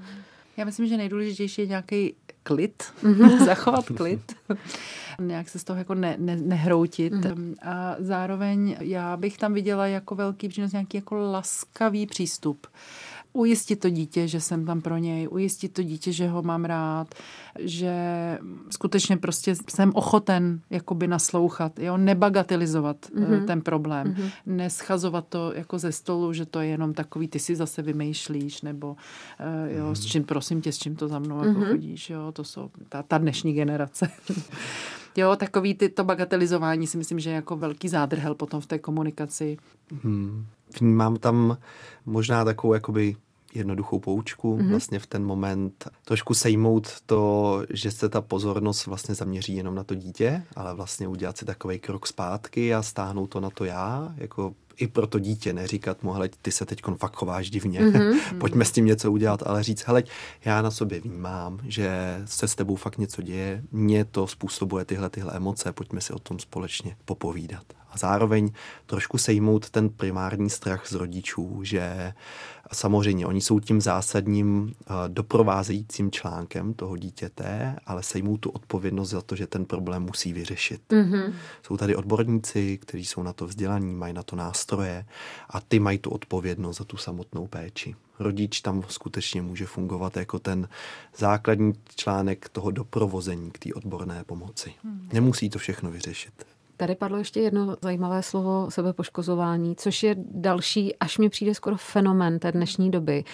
Já 0.56 0.64
myslím, 0.64 0.86
že 0.86 0.96
nejdůležitější 0.96 1.62
je 1.62 1.66
nějaký 1.66 2.14
klid, 2.42 2.84
mhm. 3.02 3.44
zachovat 3.44 3.84
klid, 3.84 4.36
nějak 5.20 5.48
se 5.48 5.58
z 5.58 5.64
toho 5.64 5.78
jako 5.78 5.94
ne, 5.94 6.16
ne, 6.18 6.36
nehroutit. 6.36 7.12
Mm-hmm. 7.12 7.54
A 7.62 7.96
zároveň 7.98 8.76
já 8.80 9.16
bych 9.16 9.38
tam 9.38 9.54
viděla 9.54 9.86
jako 9.86 10.14
velký 10.14 10.48
přínos 10.48 10.72
nějaký 10.72 10.96
jako 10.96 11.14
laskavý 11.14 12.06
přístup 12.06 12.66
ujistit 13.34 13.76
to 13.76 13.90
dítě, 13.90 14.28
že 14.28 14.40
jsem 14.40 14.66
tam 14.66 14.80
pro 14.80 14.96
něj, 14.96 15.28
ujistit 15.30 15.72
to 15.72 15.82
dítě, 15.82 16.12
že 16.12 16.28
ho 16.28 16.42
mám 16.42 16.64
rád, 16.64 17.14
že 17.58 17.94
skutečně 18.70 19.16
prostě 19.16 19.54
jsem 19.68 19.92
ochoten 19.94 20.60
jakoby 20.70 21.06
naslouchat, 21.06 21.78
jo, 21.78 21.96
nebagatelizovat 21.96 22.96
mm-hmm. 23.10 23.46
ten 23.46 23.62
problém, 23.62 24.06
mm-hmm. 24.06 24.30
neschazovat 24.46 25.28
to 25.28 25.52
jako 25.54 25.78
ze 25.78 25.92
stolu, 25.92 26.32
že 26.32 26.46
to 26.46 26.60
je 26.60 26.68
jenom 26.68 26.94
takový, 26.94 27.28
ty 27.28 27.38
si 27.38 27.56
zase 27.56 27.82
vymýšlíš, 27.82 28.62
nebo 28.62 28.88
uh, 28.88 28.96
jo, 29.76 29.84
mm-hmm. 29.84 29.94
s 29.94 30.06
čím, 30.06 30.24
prosím 30.24 30.60
tě, 30.60 30.72
s 30.72 30.78
čím 30.78 30.96
to 30.96 31.08
za 31.08 31.18
mnou 31.18 31.40
mm-hmm. 31.40 31.48
jako 31.48 31.60
mhm. 31.60 31.68
chodíš, 31.68 32.10
jo, 32.10 32.32
to 32.32 32.44
jsou 32.44 32.70
ta, 32.88 33.02
ta 33.02 33.18
dnešní 33.18 33.52
generace. 33.52 34.10
Jo, 35.16 35.36
takový 35.36 35.74
ty, 35.74 35.88
to 35.88 36.04
bagatelizování 36.04 36.86
si 36.86 36.98
myslím, 36.98 37.20
že 37.20 37.30
je 37.30 37.34
jako 37.34 37.56
velký 37.56 37.88
zádrhel 37.88 38.34
potom 38.34 38.60
v 38.60 38.66
té 38.66 38.78
komunikaci. 38.78 39.56
Hmm. 40.02 40.46
Vnímám 40.80 41.16
tam 41.16 41.58
možná 42.06 42.44
takovou 42.44 42.74
jakoby 42.74 43.16
jednoduchou 43.54 43.98
poučku 43.98 44.56
mm-hmm. 44.56 44.70
vlastně 44.70 44.98
v 44.98 45.06
ten 45.06 45.24
moment. 45.24 45.88
Trošku 46.04 46.34
sejmout 46.34 46.88
to, 47.06 47.62
že 47.70 47.90
se 47.90 48.08
ta 48.08 48.20
pozornost 48.20 48.86
vlastně 48.86 49.14
zaměří 49.14 49.56
jenom 49.56 49.74
na 49.74 49.84
to 49.84 49.94
dítě, 49.94 50.42
ale 50.56 50.74
vlastně 50.74 51.08
udělat 51.08 51.38
si 51.38 51.44
takový 51.44 51.78
krok 51.78 52.06
zpátky 52.06 52.74
a 52.74 52.82
stáhnout 52.82 53.26
to 53.26 53.40
na 53.40 53.50
to 53.50 53.64
já, 53.64 54.14
jako 54.16 54.54
i 54.76 54.86
pro 54.86 55.06
to 55.06 55.18
dítě 55.18 55.52
neříkat 55.52 56.02
mu, 56.02 56.12
hele, 56.12 56.28
ty 56.42 56.52
se 56.52 56.66
teď 56.66 56.80
fakt 56.96 57.16
chováš 57.16 57.50
divně, 57.50 57.80
mm-hmm. 57.80 58.38
pojďme 58.38 58.64
s 58.64 58.72
tím 58.72 58.84
něco 58.84 59.12
udělat, 59.12 59.42
ale 59.46 59.62
říct, 59.62 59.86
hele, 59.86 60.02
já 60.44 60.62
na 60.62 60.70
sobě 60.70 61.00
vnímám, 61.00 61.58
že 61.62 62.22
se 62.24 62.48
s 62.48 62.54
tebou 62.54 62.76
fakt 62.76 62.98
něco 62.98 63.22
děje, 63.22 63.62
mě 63.72 64.04
to 64.04 64.26
způsobuje 64.26 64.84
tyhle 64.84 65.10
tyhle 65.10 65.32
emoce, 65.32 65.72
pojďme 65.72 66.00
si 66.00 66.12
o 66.12 66.18
tom 66.18 66.38
společně 66.38 66.96
popovídat. 67.04 67.64
A 67.94 67.98
zároveň 67.98 68.50
trošku 68.86 69.18
sejmout 69.18 69.70
ten 69.70 69.88
primární 69.88 70.50
strach 70.50 70.86
z 70.86 70.92
rodičů, 70.92 71.60
že 71.62 72.12
samozřejmě 72.72 73.26
oni 73.26 73.40
jsou 73.40 73.60
tím 73.60 73.80
zásadním 73.80 74.74
eh, 74.80 74.92
doprovázejícím 75.08 76.10
článkem 76.10 76.74
toho 76.74 76.96
dítěte, 76.96 77.76
ale 77.86 78.02
sejmou 78.02 78.36
tu 78.36 78.50
odpovědnost 78.50 79.10
za 79.10 79.20
to, 79.20 79.36
že 79.36 79.46
ten 79.46 79.64
problém 79.64 80.02
musí 80.02 80.32
vyřešit. 80.32 80.80
Mm-hmm. 80.90 81.32
Jsou 81.62 81.76
tady 81.76 81.96
odborníci, 81.96 82.78
kteří 82.78 83.04
jsou 83.04 83.22
na 83.22 83.32
to 83.32 83.46
vzdělaní, 83.46 83.94
mají 83.94 84.14
na 84.14 84.22
to 84.22 84.36
nástroje 84.36 85.06
a 85.50 85.60
ty 85.60 85.78
mají 85.78 85.98
tu 85.98 86.10
odpovědnost 86.10 86.78
za 86.78 86.84
tu 86.84 86.96
samotnou 86.96 87.46
péči 87.46 87.94
rodič 88.18 88.60
tam 88.60 88.82
skutečně 88.88 89.42
může 89.42 89.66
fungovat 89.66 90.16
jako 90.16 90.38
ten 90.38 90.68
základní 91.16 91.72
článek 91.96 92.48
toho 92.48 92.70
doprovození 92.70 93.50
k 93.50 93.58
té 93.58 93.74
odborné 93.74 94.24
pomoci. 94.24 94.72
Hmm. 94.84 95.08
Nemusí 95.12 95.50
to 95.50 95.58
všechno 95.58 95.90
vyřešit. 95.90 96.53
Tady 96.76 96.94
padlo 96.94 97.18
ještě 97.18 97.40
jedno 97.40 97.76
zajímavé 97.82 98.22
slovo 98.22 98.66
sebepoškozování, 98.70 99.76
což 99.76 100.02
je 100.02 100.16
další, 100.18 100.96
až 100.96 101.18
mi 101.18 101.28
přijde 101.28 101.54
skoro 101.54 101.76
fenomén 101.76 102.38
té 102.38 102.52
dnešní 102.52 102.90
doby. 102.90 103.24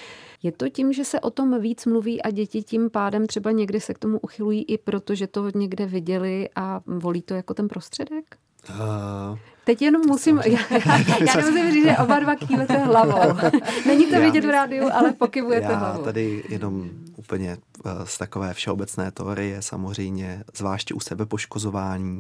Je 0.43 0.53
to 0.53 0.69
tím, 0.69 0.93
že 0.93 1.05
se 1.05 1.21
o 1.21 1.31
tom 1.31 1.61
víc 1.61 1.87
mluví 1.87 2.23
a 2.23 2.31
děti 2.31 2.63
tím 2.63 2.91
pádem 2.91 3.27
třeba 3.27 3.51
někdy 3.51 3.81
se 3.81 3.95
k 3.95 3.99
tomu 3.99 4.19
uchylují 4.19 4.65
i 4.65 4.79
proto, 4.79 5.15
že 5.15 5.27
to 5.27 5.51
někde 5.55 5.87
viděli 5.87 6.49
a 6.57 6.81
volí 6.87 7.23
to 7.23 7.35
jako 7.35 7.55
ten 7.55 7.69
prostředek? 7.69 8.37
Uh, 8.71 9.39
Teď 9.65 9.83
jenom 9.83 10.03
musím, 10.07 10.39
já, 10.47 10.61
já, 10.71 10.99
já 11.21 11.37
nemusím 11.37 11.73
říct, 11.73 11.85
že 11.85 11.97
oba 11.97 12.21
dva 12.21 12.35
kývete 12.35 12.79
hlavou. 12.79 13.37
Není 13.87 14.07
to 14.07 14.15
já, 14.15 14.21
vidět 14.21 14.45
v 14.45 14.51
rádiu, 14.51 14.89
ale 14.93 15.13
pokyvujete 15.13 15.73
já 15.73 15.79
hlavou. 15.79 16.03
tady 16.03 16.45
jenom 16.49 16.91
úplně 17.17 17.59
eh, 17.87 17.91
z 18.05 18.19
takové 18.19 18.55
všeobecné 18.55 19.11
teorie 19.11 19.63
samozřejmě, 19.63 20.45
zvláště 20.57 20.95
u 20.95 21.01
sebepoškozování, 21.01 22.19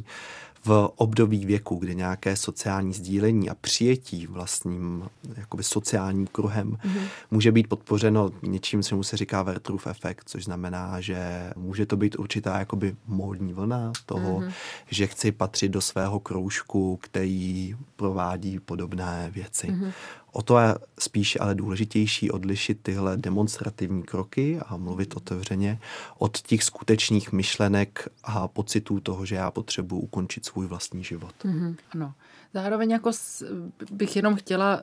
v 0.65 0.91
období 0.97 1.47
věku, 1.47 1.77
kdy 1.77 1.95
nějaké 1.95 2.37
sociální 2.37 2.93
sdílení 2.93 3.51
a 3.51 3.55
přijetí 3.55 4.27
vlastním 4.27 5.09
jakoby 5.37 5.63
sociálním 5.63 6.27
kruhem 6.27 6.71
mm-hmm. 6.71 7.03
může 7.31 7.53
být 7.53 7.69
podpořeno 7.69 8.31
něčím, 8.43 8.83
čemu 8.83 9.03
se 9.03 9.17
říká 9.17 9.43
Vertrův 9.43 9.87
efekt, 9.87 10.29
což 10.29 10.45
znamená, 10.45 11.01
že 11.01 11.51
může 11.57 11.87
to 11.87 11.97
být 11.97 12.19
určitá 12.19 12.59
jakoby 12.59 12.97
módní 13.07 13.53
vlna 13.53 13.93
toho, 14.07 14.41
mm-hmm. 14.41 14.53
že 14.91 15.07
chci 15.07 15.33
patřit 15.33 15.69
do 15.69 15.81
svého 15.81 16.21
kroužku, 16.21 16.99
který 17.03 17.77
provádí 17.97 18.59
podobné 18.59 19.31
věci. 19.35 19.67
Mm-hmm. 19.67 19.93
O 20.33 20.43
to 20.43 20.59
je 20.59 20.75
spíš 20.99 21.39
ale 21.41 21.55
důležitější 21.55 22.31
odlišit 22.31 22.79
tyhle 22.83 23.17
demonstrativní 23.17 24.03
kroky 24.03 24.61
a 24.67 24.77
mluvit 24.77 25.17
otevřeně 25.17 25.81
od 26.19 26.41
těch 26.41 26.65
skutečných 26.65 27.33
myšlenek 27.33 28.09
a 28.25 28.49
pocitů 28.49 29.01
toho, 29.01 29.27
že 29.27 29.35
já 29.35 29.51
potřebuji 29.51 29.99
ukončit 30.01 30.47
svůj 30.47 30.67
vlastní 30.67 31.05
život. 31.05 31.35
Mm-hmm. 31.45 31.77
No. 31.95 32.13
Zároveň 32.55 32.91
jako 32.91 33.11
bych 33.93 34.17
jenom 34.17 34.35
chtěla 34.37 34.83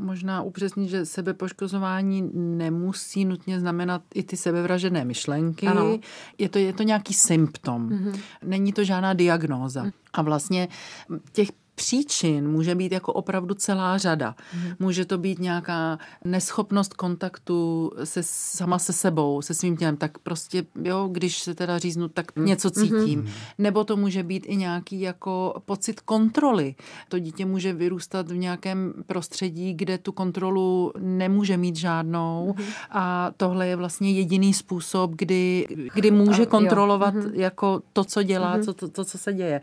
možná 0.00 0.42
upřesnit, 0.42 0.90
že 0.90 1.06
sebepoškozování 1.06 2.30
nemusí 2.34 3.24
nutně 3.24 3.60
znamenat 3.60 4.02
i 4.14 4.22
ty 4.22 4.36
sebevražené 4.36 5.04
myšlenky. 5.04 5.66
Ano. 5.66 5.98
Je, 6.38 6.48
to, 6.48 6.58
je 6.58 6.72
to 6.72 6.82
nějaký 6.82 7.14
symptom. 7.14 7.88
Mm-hmm. 7.88 8.20
Není 8.42 8.72
to 8.72 8.84
žádná 8.84 9.14
diagnóza. 9.14 9.82
Mm. 9.82 9.90
A 10.12 10.22
vlastně 10.22 10.68
těch 11.32 11.48
příčin 11.74 12.48
může 12.48 12.74
být 12.74 12.92
jako 12.92 13.12
opravdu 13.12 13.54
celá 13.54 13.98
řada. 13.98 14.34
Mm. 14.54 14.72
Může 14.78 15.04
to 15.04 15.18
být 15.18 15.38
nějaká 15.38 15.98
neschopnost 16.24 16.94
kontaktu 16.94 17.92
se 18.04 18.20
sama 18.22 18.78
se 18.78 18.92
sebou, 18.92 19.42
se 19.42 19.54
svým 19.54 19.76
tělem, 19.76 19.96
tak 19.96 20.18
prostě, 20.18 20.66
jo, 20.82 21.08
když 21.12 21.38
se 21.38 21.54
teda 21.54 21.78
říznu, 21.78 22.08
tak 22.08 22.36
mm. 22.36 22.44
něco 22.44 22.70
cítím. 22.70 23.20
Mm. 23.20 23.28
Nebo 23.58 23.84
to 23.84 23.96
může 23.96 24.22
být 24.22 24.46
i 24.48 24.56
nějaký 24.56 25.00
jako 25.00 25.62
pocit 25.64 26.00
kontroly. 26.00 26.74
To 27.08 27.18
dítě 27.18 27.46
může 27.46 27.72
vyrůstat 27.72 28.30
v 28.30 28.36
nějakém 28.36 28.94
prostředí, 29.06 29.74
kde 29.74 29.98
tu 29.98 30.12
kontrolu 30.12 30.92
nemůže 30.98 31.56
mít 31.56 31.76
žádnou 31.76 32.54
mm. 32.58 32.64
a 32.90 33.30
tohle 33.36 33.66
je 33.66 33.76
vlastně 33.76 34.12
jediný 34.12 34.54
způsob, 34.54 35.10
kdy, 35.14 35.66
kdy 35.94 36.10
může 36.10 36.46
kontrolovat 36.46 37.14
mm. 37.14 37.34
jako 37.34 37.82
to, 37.92 38.04
co 38.04 38.22
dělá, 38.22 38.56
mm. 38.56 38.62
co, 38.62 38.74
to, 38.74 38.88
to, 38.88 39.04
co 39.04 39.18
se 39.18 39.32
děje 39.32 39.60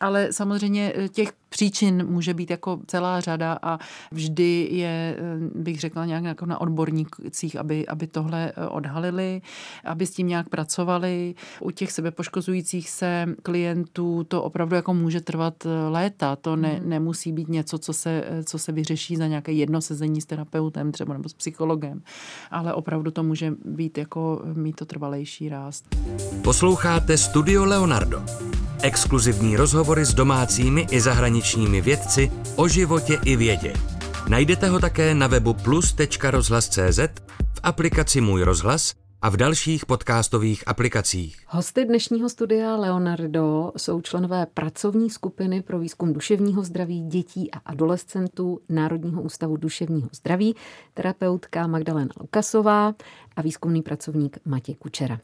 ale 0.00 0.32
samozřejmě 0.32 0.92
eh, 0.96 1.08
těch 1.08 1.32
příčin 1.48 2.06
může 2.06 2.34
být 2.34 2.50
jako 2.50 2.80
celá 2.86 3.20
řada 3.20 3.58
a 3.62 3.78
vždy 4.12 4.68
je, 4.70 5.16
eh, 5.18 5.22
bych 5.54 5.80
řekla, 5.80 6.06
nějak 6.06 6.24
jako 6.24 6.46
na 6.46 6.60
odbornících, 6.60 7.56
aby, 7.56 7.86
aby 7.86 8.06
tohle 8.06 8.52
eh, 8.56 8.66
odhalili, 8.66 9.42
aby 9.84 10.06
s 10.06 10.10
tím 10.10 10.28
nějak 10.28 10.48
pracovali. 10.48 11.34
U 11.60 11.70
těch 11.70 11.92
sebepoškozujících 11.92 12.90
se 12.90 13.26
klientů 13.42 14.24
to 14.24 14.42
opravdu 14.42 14.76
jako 14.76 14.94
může 14.94 15.20
trvat 15.20 15.66
léta. 15.88 16.36
To 16.36 16.56
ne, 16.56 16.68
hmm. 16.68 16.88
nemusí 16.88 17.32
být 17.32 17.48
něco, 17.48 17.78
co 17.78 17.92
se, 17.92 18.24
co 18.44 18.58
se 18.58 18.72
vyřeší 18.72 19.16
za 19.16 19.26
nějaké 19.26 19.52
jedno 19.52 19.80
sezení 19.80 20.20
s 20.20 20.26
terapeutem 20.26 20.92
třeba 20.92 21.14
nebo 21.14 21.28
s 21.28 21.32
psychologem, 21.32 22.02
ale 22.50 22.74
opravdu 22.74 23.10
to 23.10 23.22
může 23.22 23.52
být 23.64 23.98
jako 23.98 24.42
mít 24.54 24.76
to 24.76 24.84
trvalejší 24.84 25.48
rást. 25.48 25.96
Posloucháte 26.42 27.18
Studio 27.18 27.64
Leonardo. 27.64 28.22
Exkluzivní 28.82 29.56
rozhovory 29.90 30.04
s 30.04 30.14
domácími 30.14 30.86
i 30.90 31.00
zahraničními 31.00 31.80
vědci 31.80 32.30
o 32.56 32.68
životě 32.68 33.18
i 33.24 33.36
vědě. 33.36 33.72
Najdete 34.28 34.68
ho 34.68 34.78
také 34.78 35.14
na 35.14 35.26
webu 35.26 35.54
plus.rozhlas.cz, 35.54 36.98
v 37.54 37.60
aplikaci 37.62 38.20
Můj 38.20 38.42
rozhlas 38.42 38.94
a 39.22 39.28
v 39.28 39.36
dalších 39.36 39.86
podcastových 39.86 40.68
aplikacích. 40.68 41.36
Hosty 41.46 41.84
dnešního 41.84 42.28
studia 42.28 42.76
Leonardo 42.76 43.72
jsou 43.76 44.00
členové 44.00 44.46
pracovní 44.46 45.10
skupiny 45.10 45.62
pro 45.62 45.78
výzkum 45.78 46.12
duševního 46.12 46.62
zdraví 46.62 47.00
dětí 47.00 47.50
a 47.50 47.58
adolescentů 47.58 48.60
Národního 48.68 49.22
ústavu 49.22 49.56
duševního 49.56 50.08
zdraví, 50.12 50.56
terapeutka 50.94 51.66
Magdalena 51.66 52.10
Lukasová 52.20 52.94
a 53.36 53.42
výzkumný 53.42 53.82
pracovník 53.82 54.38
Matěj 54.44 54.74
Kučera. 54.74 55.18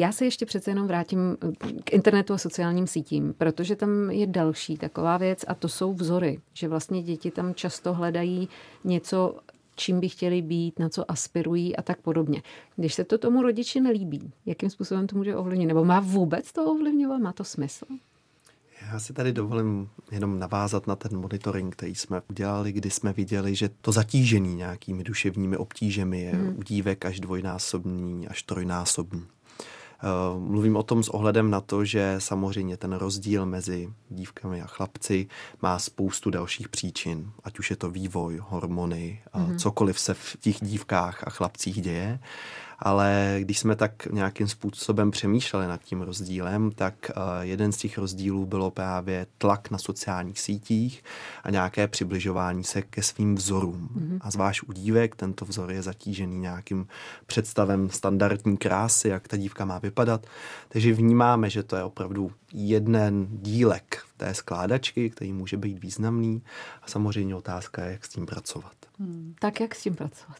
Já 0.00 0.12
se 0.12 0.24
ještě 0.24 0.46
přece 0.46 0.70
jenom 0.70 0.86
vrátím 0.86 1.36
eh, 1.42 1.72
k 1.84 1.92
internetu 1.92 2.34
a 2.34 2.38
sociálním 2.38 2.86
sítím, 2.86 3.34
protože 3.38 3.76
tam 3.76 4.10
je 4.10 4.26
další 4.26 4.76
taková 4.76 5.16
věc 5.16 5.44
a 5.48 5.54
to 5.54 5.68
jsou 5.68 5.94
vzory, 5.94 6.40
že 6.52 6.68
vlastně 6.68 7.02
děti 7.02 7.30
tam 7.30 7.54
často 7.54 7.94
hledají 7.94 8.48
něco, 8.84 9.38
čím 9.76 10.00
by 10.00 10.08
chtěli 10.08 10.42
být, 10.42 10.78
na 10.78 10.88
co 10.88 11.10
aspirují 11.10 11.76
a 11.76 11.82
tak 11.82 12.00
podobně. 12.00 12.42
Když 12.76 12.94
se 12.94 13.04
to 13.04 13.18
tomu 13.18 13.42
rodiči 13.42 13.80
nelíbí, 13.80 14.32
jakým 14.46 14.70
způsobem 14.70 15.06
to 15.06 15.16
může 15.16 15.36
ovlivnit? 15.36 15.68
Nebo 15.68 15.84
má 15.84 16.00
vůbec 16.00 16.52
to 16.52 16.64
ovlivňovat? 16.64 17.20
Má 17.20 17.32
to 17.32 17.44
smysl? 17.44 17.86
Já 18.92 19.00
si 19.00 19.12
tady 19.12 19.32
dovolím 19.32 19.88
jenom 20.10 20.38
navázat 20.38 20.86
na 20.86 20.96
ten 20.96 21.20
monitoring, 21.20 21.76
který 21.76 21.94
jsme 21.94 22.22
udělali, 22.30 22.72
kdy 22.72 22.90
jsme 22.90 23.12
viděli, 23.12 23.54
že 23.54 23.70
to 23.80 23.92
zatížení 23.92 24.54
nějakými 24.54 25.04
duševními 25.04 25.56
obtížemi 25.56 26.20
je 26.20 26.30
hmm. 26.30 26.58
u 26.58 26.62
dívek 26.62 27.04
až 27.04 27.20
dvojnásobný, 27.20 28.28
až 28.28 28.42
trojnásobný. 28.42 29.26
Eh, 30.02 30.38
mluvím 30.38 30.76
o 30.76 30.82
tom 30.82 31.02
s 31.02 31.08
ohledem 31.08 31.50
na 31.50 31.60
to, 31.60 31.84
že 31.84 32.14
samozřejmě 32.18 32.76
ten 32.76 32.92
rozdíl 32.92 33.46
mezi 33.46 33.88
dívkami 34.10 34.62
a 34.62 34.66
chlapci 34.66 35.28
má 35.62 35.78
spoustu 35.78 36.30
dalších 36.30 36.68
příčin, 36.68 37.30
ať 37.44 37.58
už 37.58 37.70
je 37.70 37.76
to 37.76 37.90
vývoj, 37.90 38.40
hormony, 38.48 39.22
mm-hmm. 39.34 39.58
cokoliv 39.58 40.00
se 40.00 40.14
v 40.14 40.36
těch 40.40 40.56
dívkách 40.60 41.24
a 41.26 41.30
chlapcích 41.30 41.82
děje. 41.82 42.18
Ale 42.82 43.36
když 43.40 43.58
jsme 43.58 43.76
tak 43.76 44.06
nějakým 44.06 44.48
způsobem 44.48 45.10
přemýšleli 45.10 45.66
nad 45.66 45.82
tím 45.82 46.02
rozdílem, 46.02 46.70
tak 46.70 47.10
eh, 47.10 47.14
jeden 47.40 47.72
z 47.72 47.76
těch 47.76 47.98
rozdílů 47.98 48.46
bylo 48.46 48.70
právě 48.70 49.26
tlak 49.38 49.70
na 49.70 49.78
sociálních 49.78 50.40
sítích 50.40 51.04
a 51.42 51.50
nějaké 51.50 51.88
přibližování 51.88 52.64
se 52.64 52.82
ke 52.82 53.02
svým 53.02 53.34
vzorům. 53.34 53.88
Mm-hmm. 53.94 54.18
A 54.20 54.30
zvlášť 54.30 54.62
u 54.68 54.72
dívek 54.72 55.16
tento 55.16 55.44
vzor 55.44 55.72
je 55.72 55.82
zatížený 55.82 56.38
nějakým 56.38 56.86
představem 57.26 57.90
standardní 57.90 58.56
krásy, 58.56 59.08
jak 59.08 59.28
ta 59.28 59.36
dívka 59.36 59.64
má 59.64 59.78
vypadat. 59.78 60.26
Takže 60.68 60.92
vnímáme, 60.92 61.50
že 61.50 61.62
to 61.62 61.76
je 61.76 61.82
opravdu 61.82 62.32
jeden 62.52 63.26
dílek 63.30 64.02
té 64.16 64.34
skládačky, 64.34 65.10
který 65.10 65.32
může 65.32 65.56
být 65.56 65.78
významný 65.78 66.42
a 66.82 66.88
samozřejmě 66.88 67.34
otázka 67.34 67.84
je, 67.84 67.92
jak 67.92 68.04
s 68.04 68.08
tím 68.08 68.26
pracovat. 68.26 68.72
Hmm, 68.98 69.34
tak 69.38 69.60
jak 69.60 69.74
s 69.74 69.82
tím 69.82 69.94
pracovat? 69.94 70.38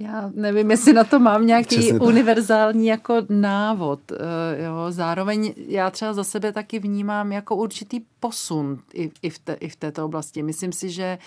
Já 0.00 0.30
nevím, 0.34 0.70
jestli 0.70 0.92
na 0.92 1.04
to 1.04 1.18
mám 1.18 1.46
nějaký 1.46 1.76
Přesně 1.76 2.00
univerzální 2.00 2.86
jako 2.86 3.14
návod. 3.28 4.00
Eh, 4.12 4.62
jo. 4.62 4.74
Zároveň 4.90 5.54
já 5.68 5.90
třeba 5.90 6.12
za 6.12 6.24
sebe 6.24 6.52
taky 6.52 6.78
vnímám 6.78 7.32
jako 7.32 7.56
určitý 7.56 8.00
posun 8.20 8.78
i, 8.94 9.10
i, 9.22 9.30
v 9.30 9.38
te, 9.38 9.52
i 9.54 9.68
v 9.68 9.76
této 9.76 10.04
oblasti. 10.04 10.42
Myslím 10.42 10.72
si, 10.72 10.90
že 10.90 11.18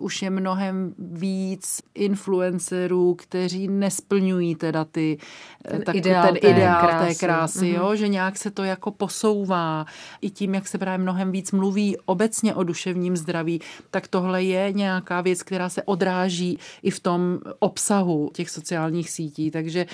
už 0.00 0.22
je 0.22 0.30
mnohem 0.30 0.94
víc 0.98 1.82
influencerů, 1.94 3.14
kteří 3.14 3.68
nesplňují 3.68 4.54
teda 4.54 4.84
ty, 4.84 5.18
eh, 5.64 5.70
ten 5.70 5.82
tak, 5.82 5.94
ideál, 5.94 6.26
ten 6.26 6.34
té 6.34 6.48
ideál 6.48 6.86
krásy. 6.86 7.18
té 7.18 7.26
krásy, 7.26 7.58
mm-hmm. 7.58 7.76
jo? 7.76 7.96
že 7.96 8.08
nějak 8.08 8.38
se 8.38 8.50
to 8.50 8.64
jako 8.64 8.90
posouvá. 8.90 9.86
I 10.20 10.30
tím, 10.30 10.54
jak 10.54 10.68
se 10.68 10.78
právě 10.78 11.02
mnohem 11.02 11.32
víc 11.32 11.52
mluví 11.52 11.96
obecně 12.04 12.54
o 12.54 12.64
duševním 12.64 13.16
zdraví, 13.16 13.60
tak 13.90 14.08
tohle 14.08 14.42
je 14.42 14.72
nějaká 14.72 15.20
věc, 15.20 15.42
která 15.42 15.68
se 15.68 15.82
odráží 15.82 16.58
i 16.82 16.90
v 16.90 17.00
tom 17.00 17.38
obsahu 17.58 18.07
těch 18.32 18.50
sociálních 18.50 19.10
sítí. 19.10 19.50
Takže 19.50 19.86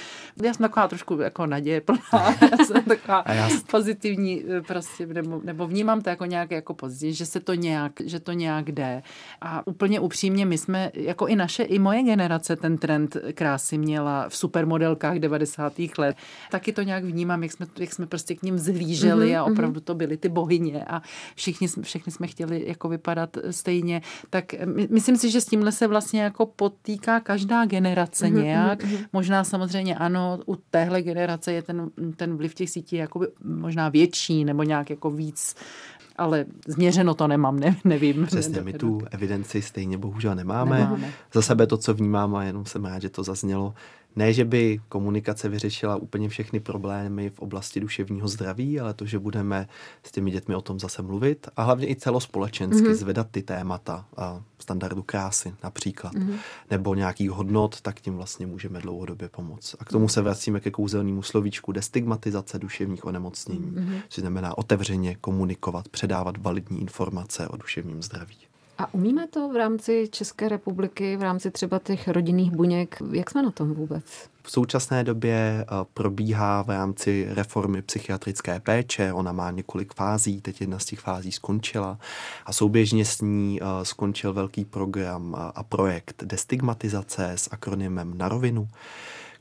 já 0.42 0.54
jsem 0.54 0.64
taková 0.64 0.88
trošku 0.88 1.18
jako 1.21 1.47
naděje 1.47 1.80
plná. 1.80 2.00
já 2.59 2.64
jsem 2.64 2.83
taková 2.83 3.25
já... 3.26 3.49
pozitivní 3.71 4.44
eh, 4.49 4.62
prostě, 4.62 5.06
nebo, 5.06 5.40
nebo 5.44 5.66
vnímám 5.66 6.02
to 6.02 6.11
jako 6.11 6.25
nějak 6.25 6.50
jako 6.50 6.75
pozitivní, 6.75 7.14
že 7.14 7.26
se 7.26 7.40
to 7.40 7.54
nějak, 7.54 7.92
že 8.04 8.21
to 8.21 8.33
nějak 8.33 8.73
jde. 8.73 9.02
A 9.40 9.66
úplně 9.66 10.00
upřímně, 10.00 10.47
my 10.47 10.59
jsme, 10.59 10.90
jako 10.94 11.26
i 11.26 11.37
naše, 11.37 11.62
i 11.62 11.78
moje 11.78 12.02
generace 12.02 12.56
ten 12.56 12.78
trend 12.78 13.16
krásy 13.35 13.78
měla 13.78 14.28
v 14.28 14.37
supermodelkách 14.37 15.18
90. 15.18 15.73
let. 15.99 16.16
Taky 16.50 16.73
to 16.73 16.83
nějak 16.83 17.04
vnímám, 17.04 17.42
jak 17.42 17.52
jsme, 17.52 17.66
jak 17.78 17.92
jsme 17.92 18.06
prostě 18.06 18.35
k 18.35 18.42
ním 18.42 18.59
zhlíželi 18.59 19.28
mm-hmm, 19.28 19.40
a 19.40 19.44
opravdu 19.44 19.80
to 19.80 19.94
byly 19.94 20.16
ty 20.16 20.28
bohyně 20.28 20.85
a 20.85 21.02
všichni, 21.35 21.68
všichni 21.83 22.12
jsme 22.12 22.26
chtěli 22.26 22.64
jako 22.66 22.88
vypadat 22.88 23.37
stejně. 23.50 24.02
Tak 24.30 24.54
my, 24.64 24.88
myslím 24.90 25.16
si, 25.16 25.30
že 25.30 25.40
s 25.40 25.47
tímhle 25.47 25.73
se 25.73 25.87
vlastně 25.87 26.23
jako 26.23 26.47
potýká 26.47 27.21
každá 27.21 27.64
generace 27.64 28.03
mm-hmm, 28.12 28.42
nějak. 28.42 28.84
Mm-hmm. 28.84 29.06
Možná 29.12 29.44
samozřejmě 29.44 29.94
ano, 29.94 30.38
u 30.46 30.56
téhle 30.56 31.02
generace 31.02 31.52
je 31.52 31.62
ten, 31.62 31.90
ten 32.16 32.37
vliv 32.37 32.54
těch 32.54 32.70
sítí 32.70 32.96
jakoby 32.96 33.26
možná 33.44 33.88
větší 33.88 34.44
nebo 34.44 34.62
nějak 34.62 34.90
jako 34.90 35.11
víc 35.11 35.54
ale 36.16 36.44
změřeno 36.66 37.14
to 37.14 37.28
nemám, 37.28 37.61
ne, 37.61 37.76
nevím. 37.84 38.26
Přesně, 38.26 38.61
my 38.61 38.73
tu 38.73 39.00
evidenci 39.11 39.62
stejně 39.62 39.99
bohužel 39.99 40.34
nemáme. 40.34 40.78
nemáme. 40.78 41.12
Za 41.32 41.42
sebe 41.42 41.66
to, 41.66 41.76
co 41.76 41.94
vnímám, 41.94 42.37
a 42.37 42.44
jenom 42.44 42.66
jsem 42.66 42.84
rád, 42.84 43.02
že 43.02 43.08
to 43.08 43.23
zaznělo, 43.23 43.75
ne, 44.16 44.33
že 44.33 44.44
by 44.44 44.80
komunikace 44.88 45.49
vyřešila 45.49 45.97
úplně 45.97 46.28
všechny 46.28 46.61
problémy 46.61 47.30
v 47.30 47.38
oblasti 47.38 47.80
duševního 47.80 48.28
zdraví, 48.28 48.80
ale 48.80 48.94
to, 48.94 49.06
že 49.06 49.18
budeme 49.18 49.68
s 50.02 50.12
těmi 50.12 50.30
dětmi 50.30 50.54
o 50.54 50.61
tom 50.61 50.80
zase 50.80 51.02
mluvit 51.02 51.49
a 51.56 51.62
hlavně 51.62 51.88
i 51.88 51.97
celospolečensky 51.97 52.88
mm-hmm. 52.88 52.94
zvedat 52.94 53.26
ty 53.30 53.42
témata 53.42 54.06
a 54.16 54.42
standardu 54.59 55.02
krásy 55.02 55.54
například, 55.64 56.14
mm-hmm. 56.14 56.37
nebo 56.71 56.94
nějakých 56.94 57.30
hodnot, 57.30 57.80
tak 57.80 58.00
tím 58.00 58.16
vlastně 58.16 58.47
můžeme 58.47 58.80
dlouhodobě 58.80 59.28
pomoct. 59.28 59.76
A 59.80 59.85
k 59.85 59.88
tomu 59.88 60.09
se 60.09 60.23
vracíme 60.23 60.61
ke 60.61 60.71
kouzelnému 60.71 61.23
slovíčku 61.23 61.73
destigmatizace 61.73 62.59
duševních 62.59 63.04
onemocnění, 63.04 63.73
mm-hmm. 63.73 64.00
což 64.09 64.21
znamená 64.21 64.59
otevřeně 64.59 65.14
komunikovat, 65.14 65.88
předávat 65.88 66.37
validní 66.37 66.80
informace 66.80 67.49
o 67.49 67.56
duševním 67.56 68.02
zdraví. 68.02 68.37
A 68.78 68.95
umíme 68.95 69.26
to 69.28 69.49
v 69.49 69.57
rámci 69.57 70.09
České 70.11 70.49
republiky, 70.49 71.16
v 71.16 71.23
rámci 71.23 71.50
třeba 71.50 71.78
těch 71.78 72.09
rodinných 72.09 72.50
buněk? 72.50 72.99
Jak 73.12 73.31
jsme 73.31 73.43
na 73.43 73.50
tom 73.50 73.75
vůbec? 73.75 74.04
V 74.43 74.50
současné 74.50 75.04
době 75.04 75.35
eh, 75.61 75.66
probíhá 75.95 76.62
v 76.62 76.69
rámci 76.69 77.26
reformy 77.31 77.83
psychiatrické 77.83 78.61
péče. 78.61 79.12
Ona 79.12 79.33
má 79.33 79.50
několik 79.50 79.95
fází, 79.95 80.40
teď 80.40 80.61
jedna 80.61 80.78
z 80.78 80.85
těch 80.85 81.00
fází 81.00 81.33
skončila 81.33 81.99
a 82.47 82.52
souběžně 82.52 83.04
s 83.04 83.21
ní 83.21 83.61
eh, 83.62 83.85
skončil 83.85 84.33
velký 84.33 84.64
program 84.64 85.37
a 85.54 85.62
projekt 85.62 86.25
destigmatizace 86.25 87.33
s 87.33 87.49
akronymem 87.52 88.19
na 88.19 88.28
rovinu 88.28 88.69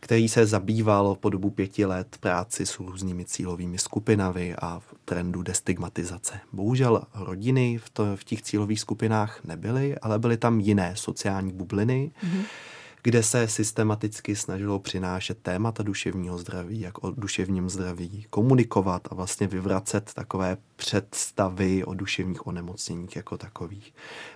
který 0.04 0.30
se 0.30 0.46
zabýval 0.46 1.16
po 1.20 1.30
dobu 1.30 1.50
pěti 1.50 1.86
let 1.86 2.18
práci 2.20 2.66
s 2.66 2.80
různými 2.80 3.26
cílovými 3.26 3.78
skupinami 3.78 4.56
a 4.56 4.80
v 4.80 4.96
trendu 5.06 5.44
destigmatizace. 5.44 6.40
Bohužel 6.54 7.04
rodiny 7.16 7.78
v, 7.78 7.90
to, 7.90 8.06
v 8.16 8.24
těch 8.24 8.42
cílových 8.42 8.80
skupinách 8.80 9.44
nebyly, 9.44 9.98
ale 9.98 10.20
byly 10.20 10.38
tam 10.38 10.60
jiné 10.60 10.94
sociální 10.96 11.54
bubliny, 11.54 12.12
mm-hmm 12.24 12.44
kde 13.04 13.24
se 13.24 13.48
systematicky 13.48 14.36
snažilo 14.36 14.80
přinášet 14.80 15.38
témata 15.42 15.84
duševního 15.84 16.38
zdraví, 16.38 16.82
jak 16.82 17.04
o 17.04 17.12
duševním 17.12 17.70
zdraví 17.70 18.26
komunikovat 18.30 19.08
a 19.12 19.16
vlastně 19.16 19.48
vyvracet 19.48 20.14
takové 20.14 20.58
představy 20.76 21.84
o 21.84 21.94
duševních 21.94 22.48
onemocněních 22.48 23.16
jako 23.16 23.38
takových. 23.38 23.94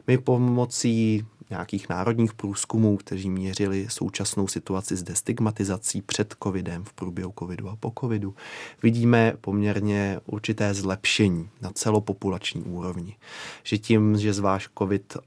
My 0.08 0.18
pomocí 0.18 1.26
nějakých 1.50 1.90
národních 1.90 2.34
průzkumů, 2.34 2.98
kteří 2.98 3.30
měřili 3.30 3.88
současnou 3.90 4.48
situaci 4.48 4.96
s 4.96 5.04
destigmatizací 5.04 6.02
před 6.02 6.36
covidem, 6.44 6.84
v 6.84 6.94
průběhu 6.94 7.34
covidu 7.40 7.70
a 7.70 7.76
po 7.76 7.94
covidu, 8.00 8.36
vidíme 8.84 9.34
poměrně 9.42 10.20
určité 10.26 10.74
zlepšení 10.74 11.50
na 11.62 11.72
celopopulační 11.72 12.62
úrovni. 12.62 13.16
Že 13.64 13.78
tím, 13.78 14.18
že 14.18 14.34
zvlášť 14.34 14.70
covid 14.78 15.18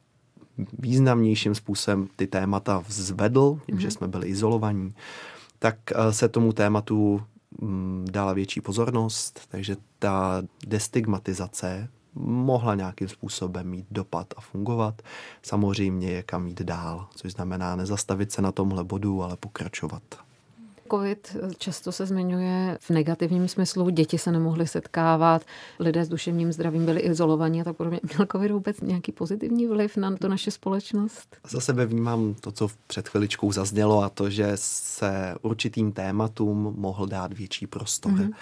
významnějším 0.79 1.55
způsobem 1.55 2.09
ty 2.17 2.27
témata 2.27 2.79
vzvedl, 2.79 3.61
tím, 3.67 3.75
mm-hmm. 3.75 3.81
že 3.81 3.87
mhm. 3.87 3.91
jsme 3.91 4.09
byli 4.09 4.29
izolovaní, 4.29 4.95
tak 5.59 5.77
eh, 5.93 6.13
se 6.13 6.29
tomu 6.29 6.53
tématu 6.53 7.23
mm, 7.61 8.07
dala 8.11 8.33
větší 8.33 8.61
pozornost, 8.61 9.41
takže 9.49 9.77
ta 9.99 10.43
destigmatizace 10.67 11.89
mohla 12.15 12.75
nějakým 12.75 13.09
způsobem 13.09 13.69
mít 13.69 13.87
dopad 13.91 14.35
a 14.37 14.41
fungovat. 14.41 15.03
Samozřejmě 15.43 16.11
je 16.11 16.23
kam 16.23 16.47
jít 16.47 16.63
dál, 16.63 17.07
což 17.15 17.33
znamená 17.33 17.77
nezastavit 17.77 18.33
se 18.33 18.43
na 18.43 18.53
tomhle 18.53 18.85
bodu, 18.85 19.23
ale 19.23 19.37
pokračovat. 19.37 20.03
COVID 20.91 21.37
často 21.59 21.93
se 21.93 22.07
zmiňuje 22.07 22.79
v 22.81 22.91
negativním 22.91 23.49
smyslu. 23.49 23.91
Děti 23.91 24.19
se 24.19 24.33
nemohly 24.33 24.67
setkávat, 24.67 25.43
lidé 25.79 26.05
s 26.05 26.09
duševním 26.09 26.53
zdravím 26.53 26.87
byli 26.87 27.01
izolovaní 27.01 27.61
a 27.61 27.65
tak 27.65 27.77
podobně. 27.77 28.01
Měl 28.15 28.27
COVID 28.33 28.51
vůbec 28.51 28.81
nějaký 28.81 29.13
pozitivní 29.13 29.67
vliv 29.67 29.97
na 29.97 30.17
to 30.17 30.29
naše 30.29 30.51
společnost? 30.51 31.37
Za 31.51 31.61
sebe 31.61 31.87
vnímám 31.87 32.35
to, 32.41 32.53
co 32.53 32.69
před 32.87 33.09
chviličkou 33.09 33.53
zaznělo 33.53 34.03
a 34.03 34.09
to, 34.09 34.31
že 34.31 34.53
se 34.55 35.35
určitým 35.43 35.93
tématům 35.93 36.75
mohl 36.77 37.07
dát 37.07 37.33
větší 37.33 37.67
prostor. 37.67 38.13
Mm-hmm. 38.13 38.33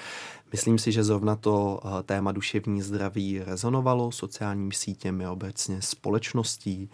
Myslím 0.53 0.79
si, 0.79 0.93
že 0.93 1.05
zrovna 1.05 1.37
to 1.37 1.81
eh, 1.85 2.03
téma 2.03 2.33
duševní 2.33 2.83
zdraví 2.83 3.43
rezonovalo 3.45 4.13
sociálními 4.13 4.75
sítěmi 4.75 5.29
obecně 5.29 5.83
společností 5.83 6.91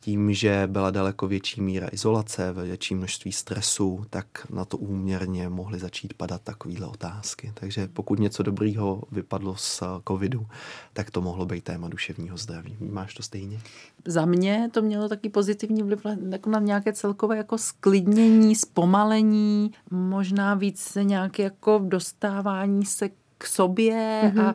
tím, 0.00 0.32
že 0.32 0.62
byla 0.66 0.90
daleko 0.90 1.28
větší 1.28 1.60
míra 1.60 1.88
izolace, 1.92 2.52
větší 2.52 2.94
množství 2.94 3.32
stresu, 3.32 4.04
tak 4.10 4.26
na 4.50 4.64
to 4.64 4.76
úměrně 4.76 5.48
mohly 5.48 5.78
začít 5.78 6.14
padat 6.14 6.42
takovéhle 6.42 6.86
otázky. 6.86 7.52
Takže 7.54 7.88
pokud 7.88 8.18
něco 8.18 8.42
dobrýho 8.42 9.02
vypadlo 9.12 9.56
z 9.56 9.82
covidu, 10.08 10.46
tak 10.92 11.10
to 11.10 11.20
mohlo 11.20 11.46
být 11.46 11.64
téma 11.64 11.88
duševního 11.88 12.36
zdraví. 12.36 12.76
Máš 12.80 13.14
to 13.14 13.22
stejně? 13.22 13.60
Za 14.06 14.24
mě 14.24 14.70
to 14.72 14.82
mělo 14.82 15.08
taky 15.08 15.28
pozitivní 15.28 15.82
vliv 15.82 16.06
jako 16.30 16.50
na 16.50 16.60
nějaké 16.60 16.92
celkové 16.92 17.36
jako 17.36 17.58
sklidnění, 17.58 18.54
zpomalení, 18.54 19.70
možná 19.90 20.54
víc 20.54 20.98
nějaké 21.02 21.42
jako 21.42 21.80
dostávání 21.84 22.84
se 22.84 23.10
k 23.38 23.46
sobě 23.46 24.20
mm-hmm. 24.24 24.40
a 24.40 24.54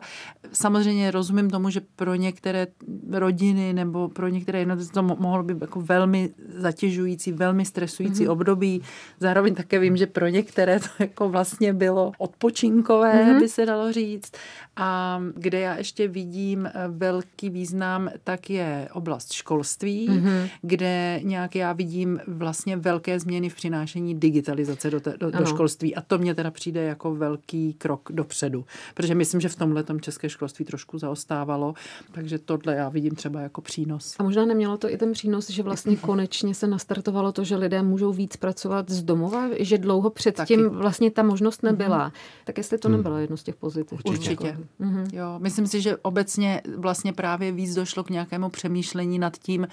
samozřejmě 0.52 1.10
rozumím 1.10 1.50
tomu, 1.50 1.70
že 1.70 1.80
pro 1.96 2.14
některé 2.14 2.66
rodiny 3.10 3.72
nebo 3.72 4.08
pro 4.08 4.28
některé 4.28 4.58
jednotlivce 4.58 4.92
to 4.92 5.02
mohlo 5.02 5.42
být 5.42 5.56
jako 5.60 5.80
velmi 5.80 6.30
zatěžující, 6.48 7.32
velmi 7.32 7.64
stresující 7.64 8.26
mm-hmm. 8.26 8.30
období. 8.30 8.82
Zároveň 9.20 9.54
také 9.54 9.78
vím, 9.78 9.96
že 9.96 10.06
pro 10.06 10.28
některé 10.28 10.80
to 10.80 10.86
jako 10.98 11.28
vlastně 11.28 11.72
bylo 11.72 12.12
odpočinkové, 12.18 13.12
mm-hmm. 13.12 13.40
by 13.40 13.48
se 13.48 13.66
dalo 13.66 13.92
říct. 13.92 14.32
A 14.76 15.20
kde 15.34 15.60
já 15.60 15.76
ještě 15.76 16.08
vidím 16.08 16.66
eh, 16.66 16.72
velký 16.88 17.50
význam, 17.50 18.10
tak 18.24 18.50
je 18.50 18.88
oblast 18.92 19.32
školství, 19.32 20.08
mm-hmm. 20.08 20.48
kde 20.62 21.20
nějak 21.22 21.54
já 21.54 21.72
vidím 21.72 22.20
vlastně 22.26 22.76
velké 22.76 23.20
změny 23.20 23.48
v 23.48 23.54
přinášení 23.54 24.14
digitalizace 24.14 24.90
do, 24.90 25.00
te, 25.00 25.14
do, 25.18 25.30
do 25.30 25.46
školství 25.46 25.94
a 25.94 26.00
to 26.00 26.18
mě 26.18 26.34
teda 26.34 26.50
přijde 26.50 26.82
jako 26.82 27.14
velký 27.14 27.74
krok 27.74 28.08
dopředu 28.12 28.64
Protože 28.94 29.14
myslím, 29.14 29.40
že 29.40 29.48
v 29.48 29.56
tomhle 29.56 29.82
tom 29.82 30.00
české 30.00 30.28
školství 30.28 30.64
trošku 30.64 30.98
zaostávalo, 30.98 31.74
takže 32.12 32.38
tohle 32.38 32.74
já 32.74 32.88
vidím 32.88 33.14
třeba 33.14 33.40
jako 33.40 33.60
přínos. 33.60 34.14
A 34.18 34.22
možná 34.22 34.44
nemělo 34.44 34.76
to 34.76 34.90
i 34.90 34.96
ten 34.96 35.12
přínos, 35.12 35.50
že 35.50 35.62
vlastně 35.62 35.96
konečně 35.96 36.54
se 36.54 36.66
nastartovalo 36.66 37.32
to, 37.32 37.44
že 37.44 37.56
lidé 37.56 37.82
můžou 37.82 38.12
víc 38.12 38.36
pracovat 38.36 38.90
z 38.90 39.02
domova, 39.02 39.48
že 39.58 39.78
dlouho 39.78 40.10
předtím 40.10 40.68
vlastně 40.68 41.10
ta 41.10 41.22
možnost 41.22 41.62
nebyla. 41.62 42.08
Mm-hmm. 42.08 42.44
Tak 42.44 42.58
jestli 42.58 42.78
to 42.78 42.88
nebylo 42.88 43.18
jedno 43.18 43.36
z 43.36 43.42
těch 43.42 43.54
pozitiv. 43.54 44.00
Určitě. 44.04 44.30
Určitě. 44.30 44.58
Mm-hmm. 44.80 45.06
Jo, 45.12 45.38
myslím 45.38 45.66
si, 45.66 45.80
že 45.80 45.96
obecně 45.96 46.62
vlastně 46.76 47.12
právě 47.12 47.52
víc 47.52 47.74
došlo 47.74 48.04
k 48.04 48.10
nějakému 48.10 48.48
přemýšlení 48.48 49.18
nad 49.18 49.38
tím 49.38 49.66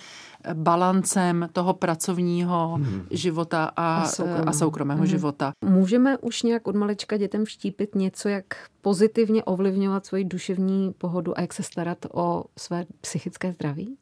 balancem 0.53 1.49
toho 1.53 1.73
pracovního 1.73 2.77
mm-hmm. 2.77 3.03
života 3.11 3.71
a, 3.75 4.01
a 4.01 4.05
soukromého, 4.05 4.49
a 4.49 4.53
soukromého 4.53 5.03
mm-hmm. 5.03 5.07
života. 5.07 5.51
Můžeme 5.65 6.17
už 6.17 6.43
nějak 6.43 6.67
od 6.67 6.75
malička 6.75 7.17
dětem 7.17 7.45
vštípit 7.45 7.95
něco, 7.95 8.29
jak 8.29 8.45
pozitivně 8.91 9.43
ovlivňovat 9.43 10.05
svoji 10.05 10.23
duševní 10.23 10.93
pohodu 10.97 11.37
a 11.37 11.41
jak 11.41 11.53
se 11.53 11.63
starat 11.63 11.97
o 12.13 12.43
své 12.57 12.85
psychické 13.01 13.53
zdraví? 13.53 13.97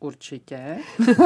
Určitě. 0.00 0.78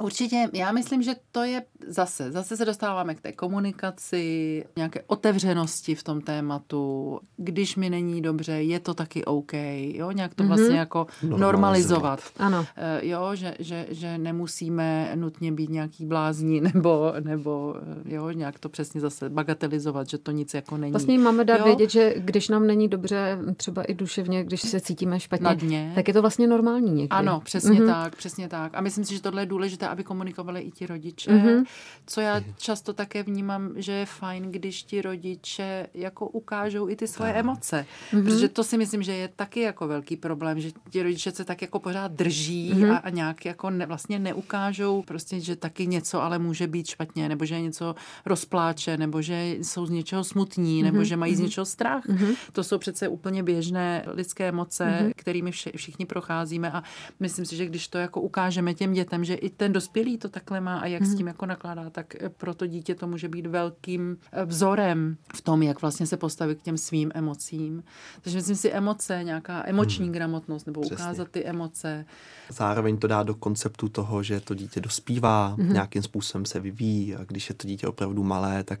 Určitě, 0.00 0.48
já 0.52 0.72
myslím, 0.72 1.02
že 1.02 1.14
to 1.32 1.42
je 1.42 1.62
zase, 1.88 2.32
zase 2.32 2.56
se 2.56 2.64
dostáváme 2.64 3.14
k 3.14 3.20
té 3.20 3.32
komunikaci, 3.32 4.64
nějaké 4.76 5.02
otevřenosti 5.06 5.94
v 5.94 6.02
tom 6.02 6.20
tématu. 6.20 7.20
Když 7.36 7.76
mi 7.76 7.90
není 7.90 8.22
dobře, 8.22 8.52
je 8.52 8.80
to 8.80 8.94
taky 8.94 9.24
OK, 9.24 9.52
jo, 9.82 10.10
nějak 10.10 10.34
to 10.34 10.44
vlastně 10.44 10.68
mm-hmm. 10.68 10.74
jako 10.74 11.06
normalizovat. 11.22 11.52
normalizovat. 11.52 12.20
Ano. 12.36 12.58
Uh, 12.58 12.66
jo, 13.08 13.30
že, 13.34 13.54
že, 13.58 13.86
že 13.90 14.18
nemusíme 14.18 15.12
nutně 15.14 15.52
být 15.52 15.70
nějaký 15.70 16.06
blázní 16.06 16.60
nebo, 16.74 17.12
nebo 17.20 17.74
eh, 18.06 18.14
jo, 18.14 18.30
nějak 18.30 18.58
to 18.58 18.68
přesně 18.68 19.00
zase 19.00 19.28
bagatelizovat, 19.28 20.08
že 20.08 20.18
to 20.18 20.30
nic 20.30 20.54
jako 20.54 20.76
není. 20.76 20.92
Vlastně 20.92 21.18
máme 21.18 21.44
dát 21.44 21.58
jo? 21.58 21.64
vědět, 21.64 21.90
že 21.90 22.14
když 22.16 22.48
nám 22.48 22.66
není 22.66 22.88
dobře, 22.88 23.38
třeba 23.56 23.82
i 23.82 23.94
duševně, 23.94 24.44
když 24.44 24.60
se 24.60 24.80
cítíme 24.80 25.20
špatně, 25.20 25.92
tak 25.94 26.08
je 26.08 26.14
to 26.14 26.20
vlastně 26.20 26.46
normální 26.46 26.90
někdy. 26.90 27.08
Ano, 27.08 27.40
přesně 27.44 27.80
mm-hmm. 27.80 27.86
tak, 27.86 28.16
přesně 28.16 28.48
tak. 28.48 28.72
A 28.74 28.80
myslím 28.80 29.04
si, 29.04 29.14
že 29.14 29.22
tohle 29.22 29.42
je 29.42 29.46
důležité, 29.46 29.88
aby 29.90 30.04
komunikovali 30.04 30.60
i 30.60 30.70
ti 30.70 30.86
rodiče. 30.86 31.30
Mm-hmm. 31.30 31.64
Co 32.06 32.20
já 32.20 32.40
často 32.58 32.92
také 32.92 33.22
vnímám, 33.22 33.72
že 33.76 33.92
je 33.92 34.06
fajn, 34.06 34.50
když 34.50 34.82
ti 34.82 35.02
rodiče 35.02 35.86
jako 35.94 36.28
ukážou 36.28 36.88
i 36.88 36.96
ty 36.96 37.06
svoje 37.06 37.32
emoce. 37.32 37.86
Mm-hmm. 38.12 38.24
Protože 38.24 38.48
to 38.48 38.64
si 38.64 38.78
myslím, 38.78 39.02
že 39.02 39.12
je 39.12 39.28
taky 39.28 39.60
jako 39.60 39.88
velký 39.88 40.16
problém, 40.16 40.60
že 40.60 40.70
ti 40.90 41.02
rodiče 41.02 41.30
se 41.30 41.44
tak 41.44 41.62
jako 41.62 41.78
pořád 41.78 42.12
drží 42.12 42.72
mm-hmm. 42.74 42.92
a, 42.92 42.96
a 42.96 43.10
nějak 43.10 43.44
jako 43.44 43.70
ne, 43.70 43.86
vlastně 43.86 44.18
neukážou 44.18 45.02
prostě, 45.02 45.40
že 45.40 45.56
taky 45.56 45.86
něco 45.86 46.22
ale 46.22 46.38
může 46.38 46.66
být 46.66 46.86
špatně, 46.86 47.28
nebo 47.28 47.44
že 47.44 47.60
něco 47.60 47.94
rozpláče, 48.26 48.96
nebo 48.96 49.22
že 49.22 49.56
jsou 49.62 49.86
z 49.86 49.90
něčeho 49.90 50.24
smutní, 50.24 50.80
mm-hmm. 50.80 50.84
nebo 50.84 51.04
že 51.04 51.16
mají 51.16 51.32
mm-hmm. 51.32 51.36
z 51.36 51.40
něčeho 51.40 51.64
strach. 51.64 52.06
Mm-hmm. 52.06 52.36
To 52.52 52.64
jsou 52.64 52.78
přece 52.78 53.08
úplně 53.08 53.42
běžné 53.42 54.04
lidské 54.06 54.48
emoce, 54.48 54.84
mm-hmm. 54.84 55.12
kterými 55.16 55.50
vše, 55.50 55.70
všichni 55.76 56.06
procházíme 56.06 56.72
a 56.72 56.82
myslím 57.20 57.44
si, 57.44 57.56
že 57.56 57.66
když 57.66 57.88
to 57.88 57.98
jako 57.98 58.20
ukážeme 58.20 58.74
těm 58.74 58.92
dětem, 58.92 59.24
že 59.24 59.34
i 59.34 59.50
ten 59.50 59.69
dospělý 59.72 60.18
to 60.18 60.28
takhle 60.28 60.60
má 60.60 60.78
a 60.78 60.86
jak 60.86 61.02
mm-hmm. 61.02 61.06
s 61.06 61.08
mhm. 61.08 61.16
tím 61.16 61.26
jako 61.26 61.46
nakládá, 61.46 61.90
tak 61.90 62.22
eh, 62.22 62.28
pro 62.28 62.54
to 62.54 62.66
dítě 62.66 62.94
to 62.94 63.06
může 63.06 63.28
být 63.28 63.46
velkým 63.46 64.18
eh, 64.32 64.44
vzorem 64.44 65.16
v 65.34 65.40
tom, 65.40 65.62
jak 65.62 65.82
vlastně 65.82 66.06
se 66.06 66.16
postavit 66.16 66.58
k 66.58 66.62
těm 66.62 66.78
svým 66.78 67.10
emocím. 67.14 67.82
Takže 68.20 68.38
myslím 68.38 68.56
si 68.56 68.70
emoce, 68.70 69.20
nějaká 69.24 69.62
emoční 69.66 70.06
mm. 70.06 70.12
gramotnost 70.12 70.66
nebo 70.66 70.80
Přesně. 70.80 70.96
ukázat 70.96 71.28
ty 71.28 71.44
emoce. 71.44 72.04
Zároveň 72.48 72.98
to 72.98 73.06
dá 73.06 73.22
do 73.22 73.34
konceptu 73.34 73.88
toho, 73.88 74.22
že 74.22 74.40
to 74.40 74.54
dítě 74.54 74.80
dospívá, 74.80 75.56
mm-hmm. 75.56 75.72
nějakým 75.72 76.02
způsobem 76.02 76.44
se 76.44 76.60
vyvíjí 76.60 77.14
a 77.14 77.24
když 77.24 77.48
je 77.48 77.54
to 77.54 77.68
dítě 77.68 77.86
opravdu 77.86 78.24
malé, 78.24 78.64
tak 78.64 78.80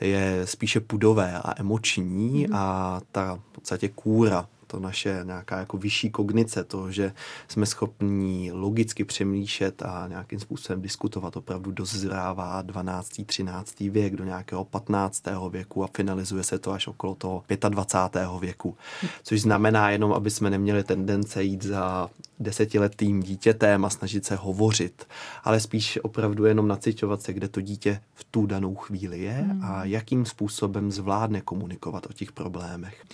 je 0.00 0.42
spíše 0.44 0.80
pudové 0.80 1.38
a 1.38 1.60
emoční 1.60 2.46
mm-hmm. 2.46 2.56
a 2.56 3.00
ta 3.12 3.34
v 3.34 3.52
podstatě 3.52 3.88
kůra 3.88 4.48
to 4.70 4.80
naše 4.80 5.20
nějaká 5.24 5.58
jako 5.58 5.76
vyšší 5.78 6.10
kognice, 6.10 6.64
to, 6.64 6.92
že 6.92 7.12
jsme 7.48 7.66
schopní 7.66 8.52
logicky 8.52 9.04
přemýšlet 9.04 9.82
a 9.82 10.06
nějakým 10.08 10.40
způsobem 10.40 10.82
diskutovat, 10.82 11.36
opravdu 11.36 11.72
dozrává 11.72 12.62
12. 12.62 13.08
13. 13.26 13.80
věk 13.80 14.16
do 14.16 14.24
nějakého 14.24 14.64
15. 14.64 15.22
věku 15.50 15.84
a 15.84 15.88
finalizuje 15.96 16.44
se 16.44 16.58
to 16.58 16.72
až 16.72 16.86
okolo 16.86 17.14
toho 17.14 17.44
25. 17.68 18.28
věku. 18.40 18.76
Což 19.22 19.40
znamená 19.40 19.90
jenom, 19.90 20.12
aby 20.12 20.30
jsme 20.30 20.50
neměli 20.50 20.84
tendence 20.84 21.42
jít 21.42 21.62
za 21.62 22.10
desetiletým 22.40 23.22
dítětem 23.22 23.84
a 23.84 23.90
snažit 23.90 24.24
se 24.24 24.36
hovořit, 24.36 25.06
ale 25.44 25.60
spíš 25.60 25.98
opravdu 26.02 26.44
jenom 26.44 26.68
naciťovat 26.68 27.22
se, 27.22 27.32
kde 27.32 27.48
to 27.48 27.60
dítě 27.60 28.00
v 28.14 28.24
tu 28.24 28.46
danou 28.46 28.74
chvíli 28.74 29.20
je 29.20 29.46
a 29.62 29.80
hmm. 29.80 29.90
jakým 29.90 30.26
způsobem 30.26 30.92
zvládne 30.92 31.40
komunikovat 31.40 32.06
o 32.10 32.12
těch 32.12 32.32
problémech. 32.32 33.04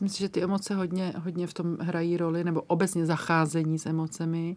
Myslím 0.00 0.08
si, 0.08 0.18
že 0.18 0.28
ty 0.28 0.42
emoce 0.42 0.74
hodně, 0.74 1.12
hodně 1.16 1.46
v 1.46 1.54
tom 1.54 1.76
hrají 1.80 2.16
roli, 2.16 2.44
nebo 2.44 2.62
obecně 2.62 3.06
zacházení 3.06 3.78
s 3.78 3.86
emocemi. 3.86 4.56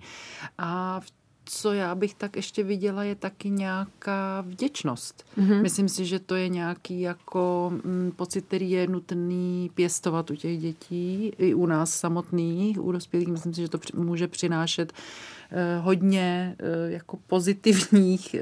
A 0.58 1.00
v 1.00 1.12
co 1.46 1.74
já 1.74 1.96
bych 1.96 2.14
tak 2.14 2.36
ještě 2.36 2.64
viděla, 2.64 3.04
je 3.04 3.16
taky 3.16 3.50
nějaká 3.50 4.42
vděčnost. 4.42 5.26
Mm-hmm. 5.38 5.62
Myslím 5.62 5.90
si, 5.90 6.06
že 6.06 6.20
to 6.20 6.36
je 6.36 6.50
nějaký 6.50 7.02
jako 7.02 7.72
mm, 7.74 8.12
pocit, 8.16 8.46
který 8.46 8.72
je 8.72 8.88
nutný 8.88 9.72
pěstovat 9.74 10.32
u 10.32 10.36
těch 10.36 10.60
dětí, 10.60 11.34
i 11.38 11.54
u 11.54 11.66
nás 11.66 12.00
samotných, 12.00 12.84
u 12.84 12.92
dospělých. 12.92 13.28
Myslím 13.28 13.54
si, 13.54 13.62
že 13.62 13.70
to 13.70 13.80
může 13.94 14.28
přinášet 14.28 14.94
Eh, 14.94 15.41
hodně 15.82 16.56
eh, 16.60 16.92
jako 16.92 17.18
pozitivních 17.28 18.36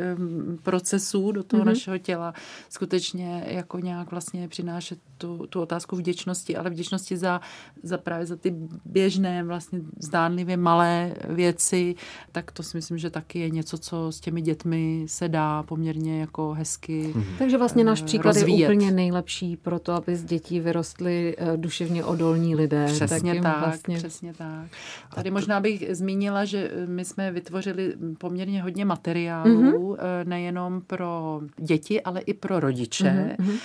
procesů 0.63 1.31
do 1.31 1.43
toho 1.43 1.63
mm-hmm. 1.63 1.65
našeho 1.65 1.97
těla. 1.97 2.33
Skutečně 2.69 3.43
jako 3.47 3.79
nějak 3.79 4.11
vlastně 4.11 4.47
přinášet 4.47 4.99
tu, 5.17 5.47
tu 5.47 5.61
otázku 5.61 5.95
vděčnosti, 5.95 6.57
ale 6.57 6.69
vděčnosti 6.69 7.17
za, 7.17 7.41
za 7.83 7.97
právě 7.97 8.25
za 8.25 8.35
ty 8.35 8.55
běžné, 8.85 9.43
vlastně 9.43 9.79
zdánlivě 9.99 10.57
malé 10.57 11.13
věci, 11.29 11.95
tak 12.31 12.51
to 12.51 12.63
si 12.63 12.77
myslím, 12.77 12.97
že 12.97 13.09
taky 13.09 13.39
je 13.39 13.49
něco, 13.49 13.77
co 13.77 14.11
s 14.11 14.19
těmi 14.19 14.41
dětmi 14.41 15.05
se 15.07 15.29
dá 15.29 15.63
poměrně 15.63 16.21
jako 16.21 16.53
hezky 16.53 17.13
mm-hmm. 17.15 17.37
Takže 17.37 17.57
vlastně 17.57 17.83
náš 17.83 18.01
příklad 18.01 18.35
rozvíjet. 18.35 18.59
je 18.59 18.67
úplně 18.67 18.91
nejlepší 18.91 19.57
pro 19.57 19.79
to, 19.79 19.93
aby 19.93 20.15
z 20.15 20.23
dětí 20.23 20.59
vyrostly 20.59 21.35
duševně 21.55 22.03
odolní 22.03 22.55
lidé. 22.55 22.85
Přesně 22.85 23.33
tak, 23.33 23.43
tak 23.43 23.59
vlastně... 23.59 23.97
přesně 23.97 24.33
tak. 24.33 24.67
Tady 25.15 25.31
možná 25.31 25.59
bych 25.59 25.95
zmínila, 25.95 26.45
že 26.45 26.71
my 26.99 27.05
jsme 27.05 27.31
vytvořili 27.31 27.93
poměrně 28.17 28.63
hodně 28.63 28.85
materiálů, 28.85 29.51
mm-hmm. 29.51 30.25
nejenom 30.27 30.81
pro 30.81 31.41
děti, 31.57 32.01
ale 32.01 32.21
i 32.21 32.33
pro 32.33 32.59
rodiče. 32.59 33.35
Mm-hmm. 33.39 33.59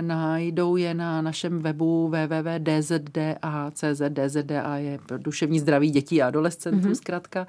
Najdou 0.00 0.76
je 0.76 0.94
na 0.94 1.22
našem 1.22 1.58
webu 1.58 2.08
www.dzda.cz. 2.08 4.02
DZDA 4.08 4.76
je 4.76 4.98
pro 5.06 5.18
duševní 5.18 5.58
zdraví 5.58 5.90
dětí 5.90 6.22
a 6.22 6.26
adolescentů 6.26 6.88
mm-hmm. 6.88 6.94
zkrátka. 6.94 7.46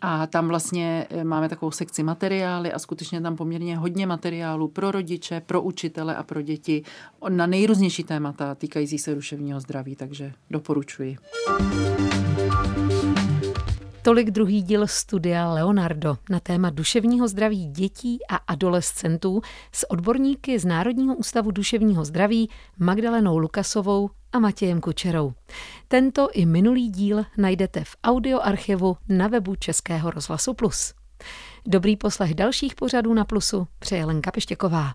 A 0.00 0.26
tam 0.26 0.48
vlastně 0.48 1.06
eh, 1.10 1.24
máme 1.24 1.48
takovou 1.48 1.70
sekci 1.70 2.02
materiály 2.02 2.72
a 2.72 2.78
skutečně 2.78 3.20
tam 3.20 3.36
poměrně 3.36 3.76
hodně 3.76 4.06
materiálů 4.06 4.68
pro 4.68 4.90
rodiče, 4.90 5.42
pro 5.46 5.62
učitele 5.62 6.16
a 6.16 6.22
pro 6.22 6.42
děti 6.42 6.82
na 7.28 7.46
nejrůznější 7.46 8.04
témata 8.04 8.54
týkající 8.54 8.98
se 8.98 9.14
duševního 9.14 9.60
zdraví, 9.60 9.96
takže 9.96 10.32
doporučuji. 10.50 11.16
Tolik 14.06 14.30
druhý 14.30 14.62
díl 14.62 14.86
studia 14.86 15.52
Leonardo 15.52 16.16
na 16.30 16.40
téma 16.40 16.70
duševního 16.70 17.28
zdraví 17.28 17.66
dětí 17.66 18.18
a 18.28 18.36
adolescentů 18.36 19.40
s 19.72 19.90
odborníky 19.90 20.58
z 20.58 20.64
Národního 20.64 21.14
ústavu 21.14 21.50
duševního 21.50 22.04
zdraví 22.04 22.50
Magdalenou 22.78 23.38
Lukasovou 23.38 24.10
a 24.32 24.38
Matějem 24.38 24.80
Kučerou. 24.80 25.32
Tento 25.88 26.28
i 26.32 26.46
minulý 26.46 26.88
díl 26.90 27.24
najdete 27.36 27.84
v 27.84 27.96
audioarchivu 28.04 28.96
na 29.08 29.28
webu 29.28 29.54
Českého 29.54 30.10
rozhlasu 30.10 30.54
Plus. 30.54 30.94
Dobrý 31.66 31.96
poslech 31.96 32.34
dalších 32.34 32.74
pořadů 32.74 33.14
na 33.14 33.24
Plusu 33.24 33.66
přeje 33.78 34.04
Lenka 34.04 34.30
Pištěková. 34.30 34.92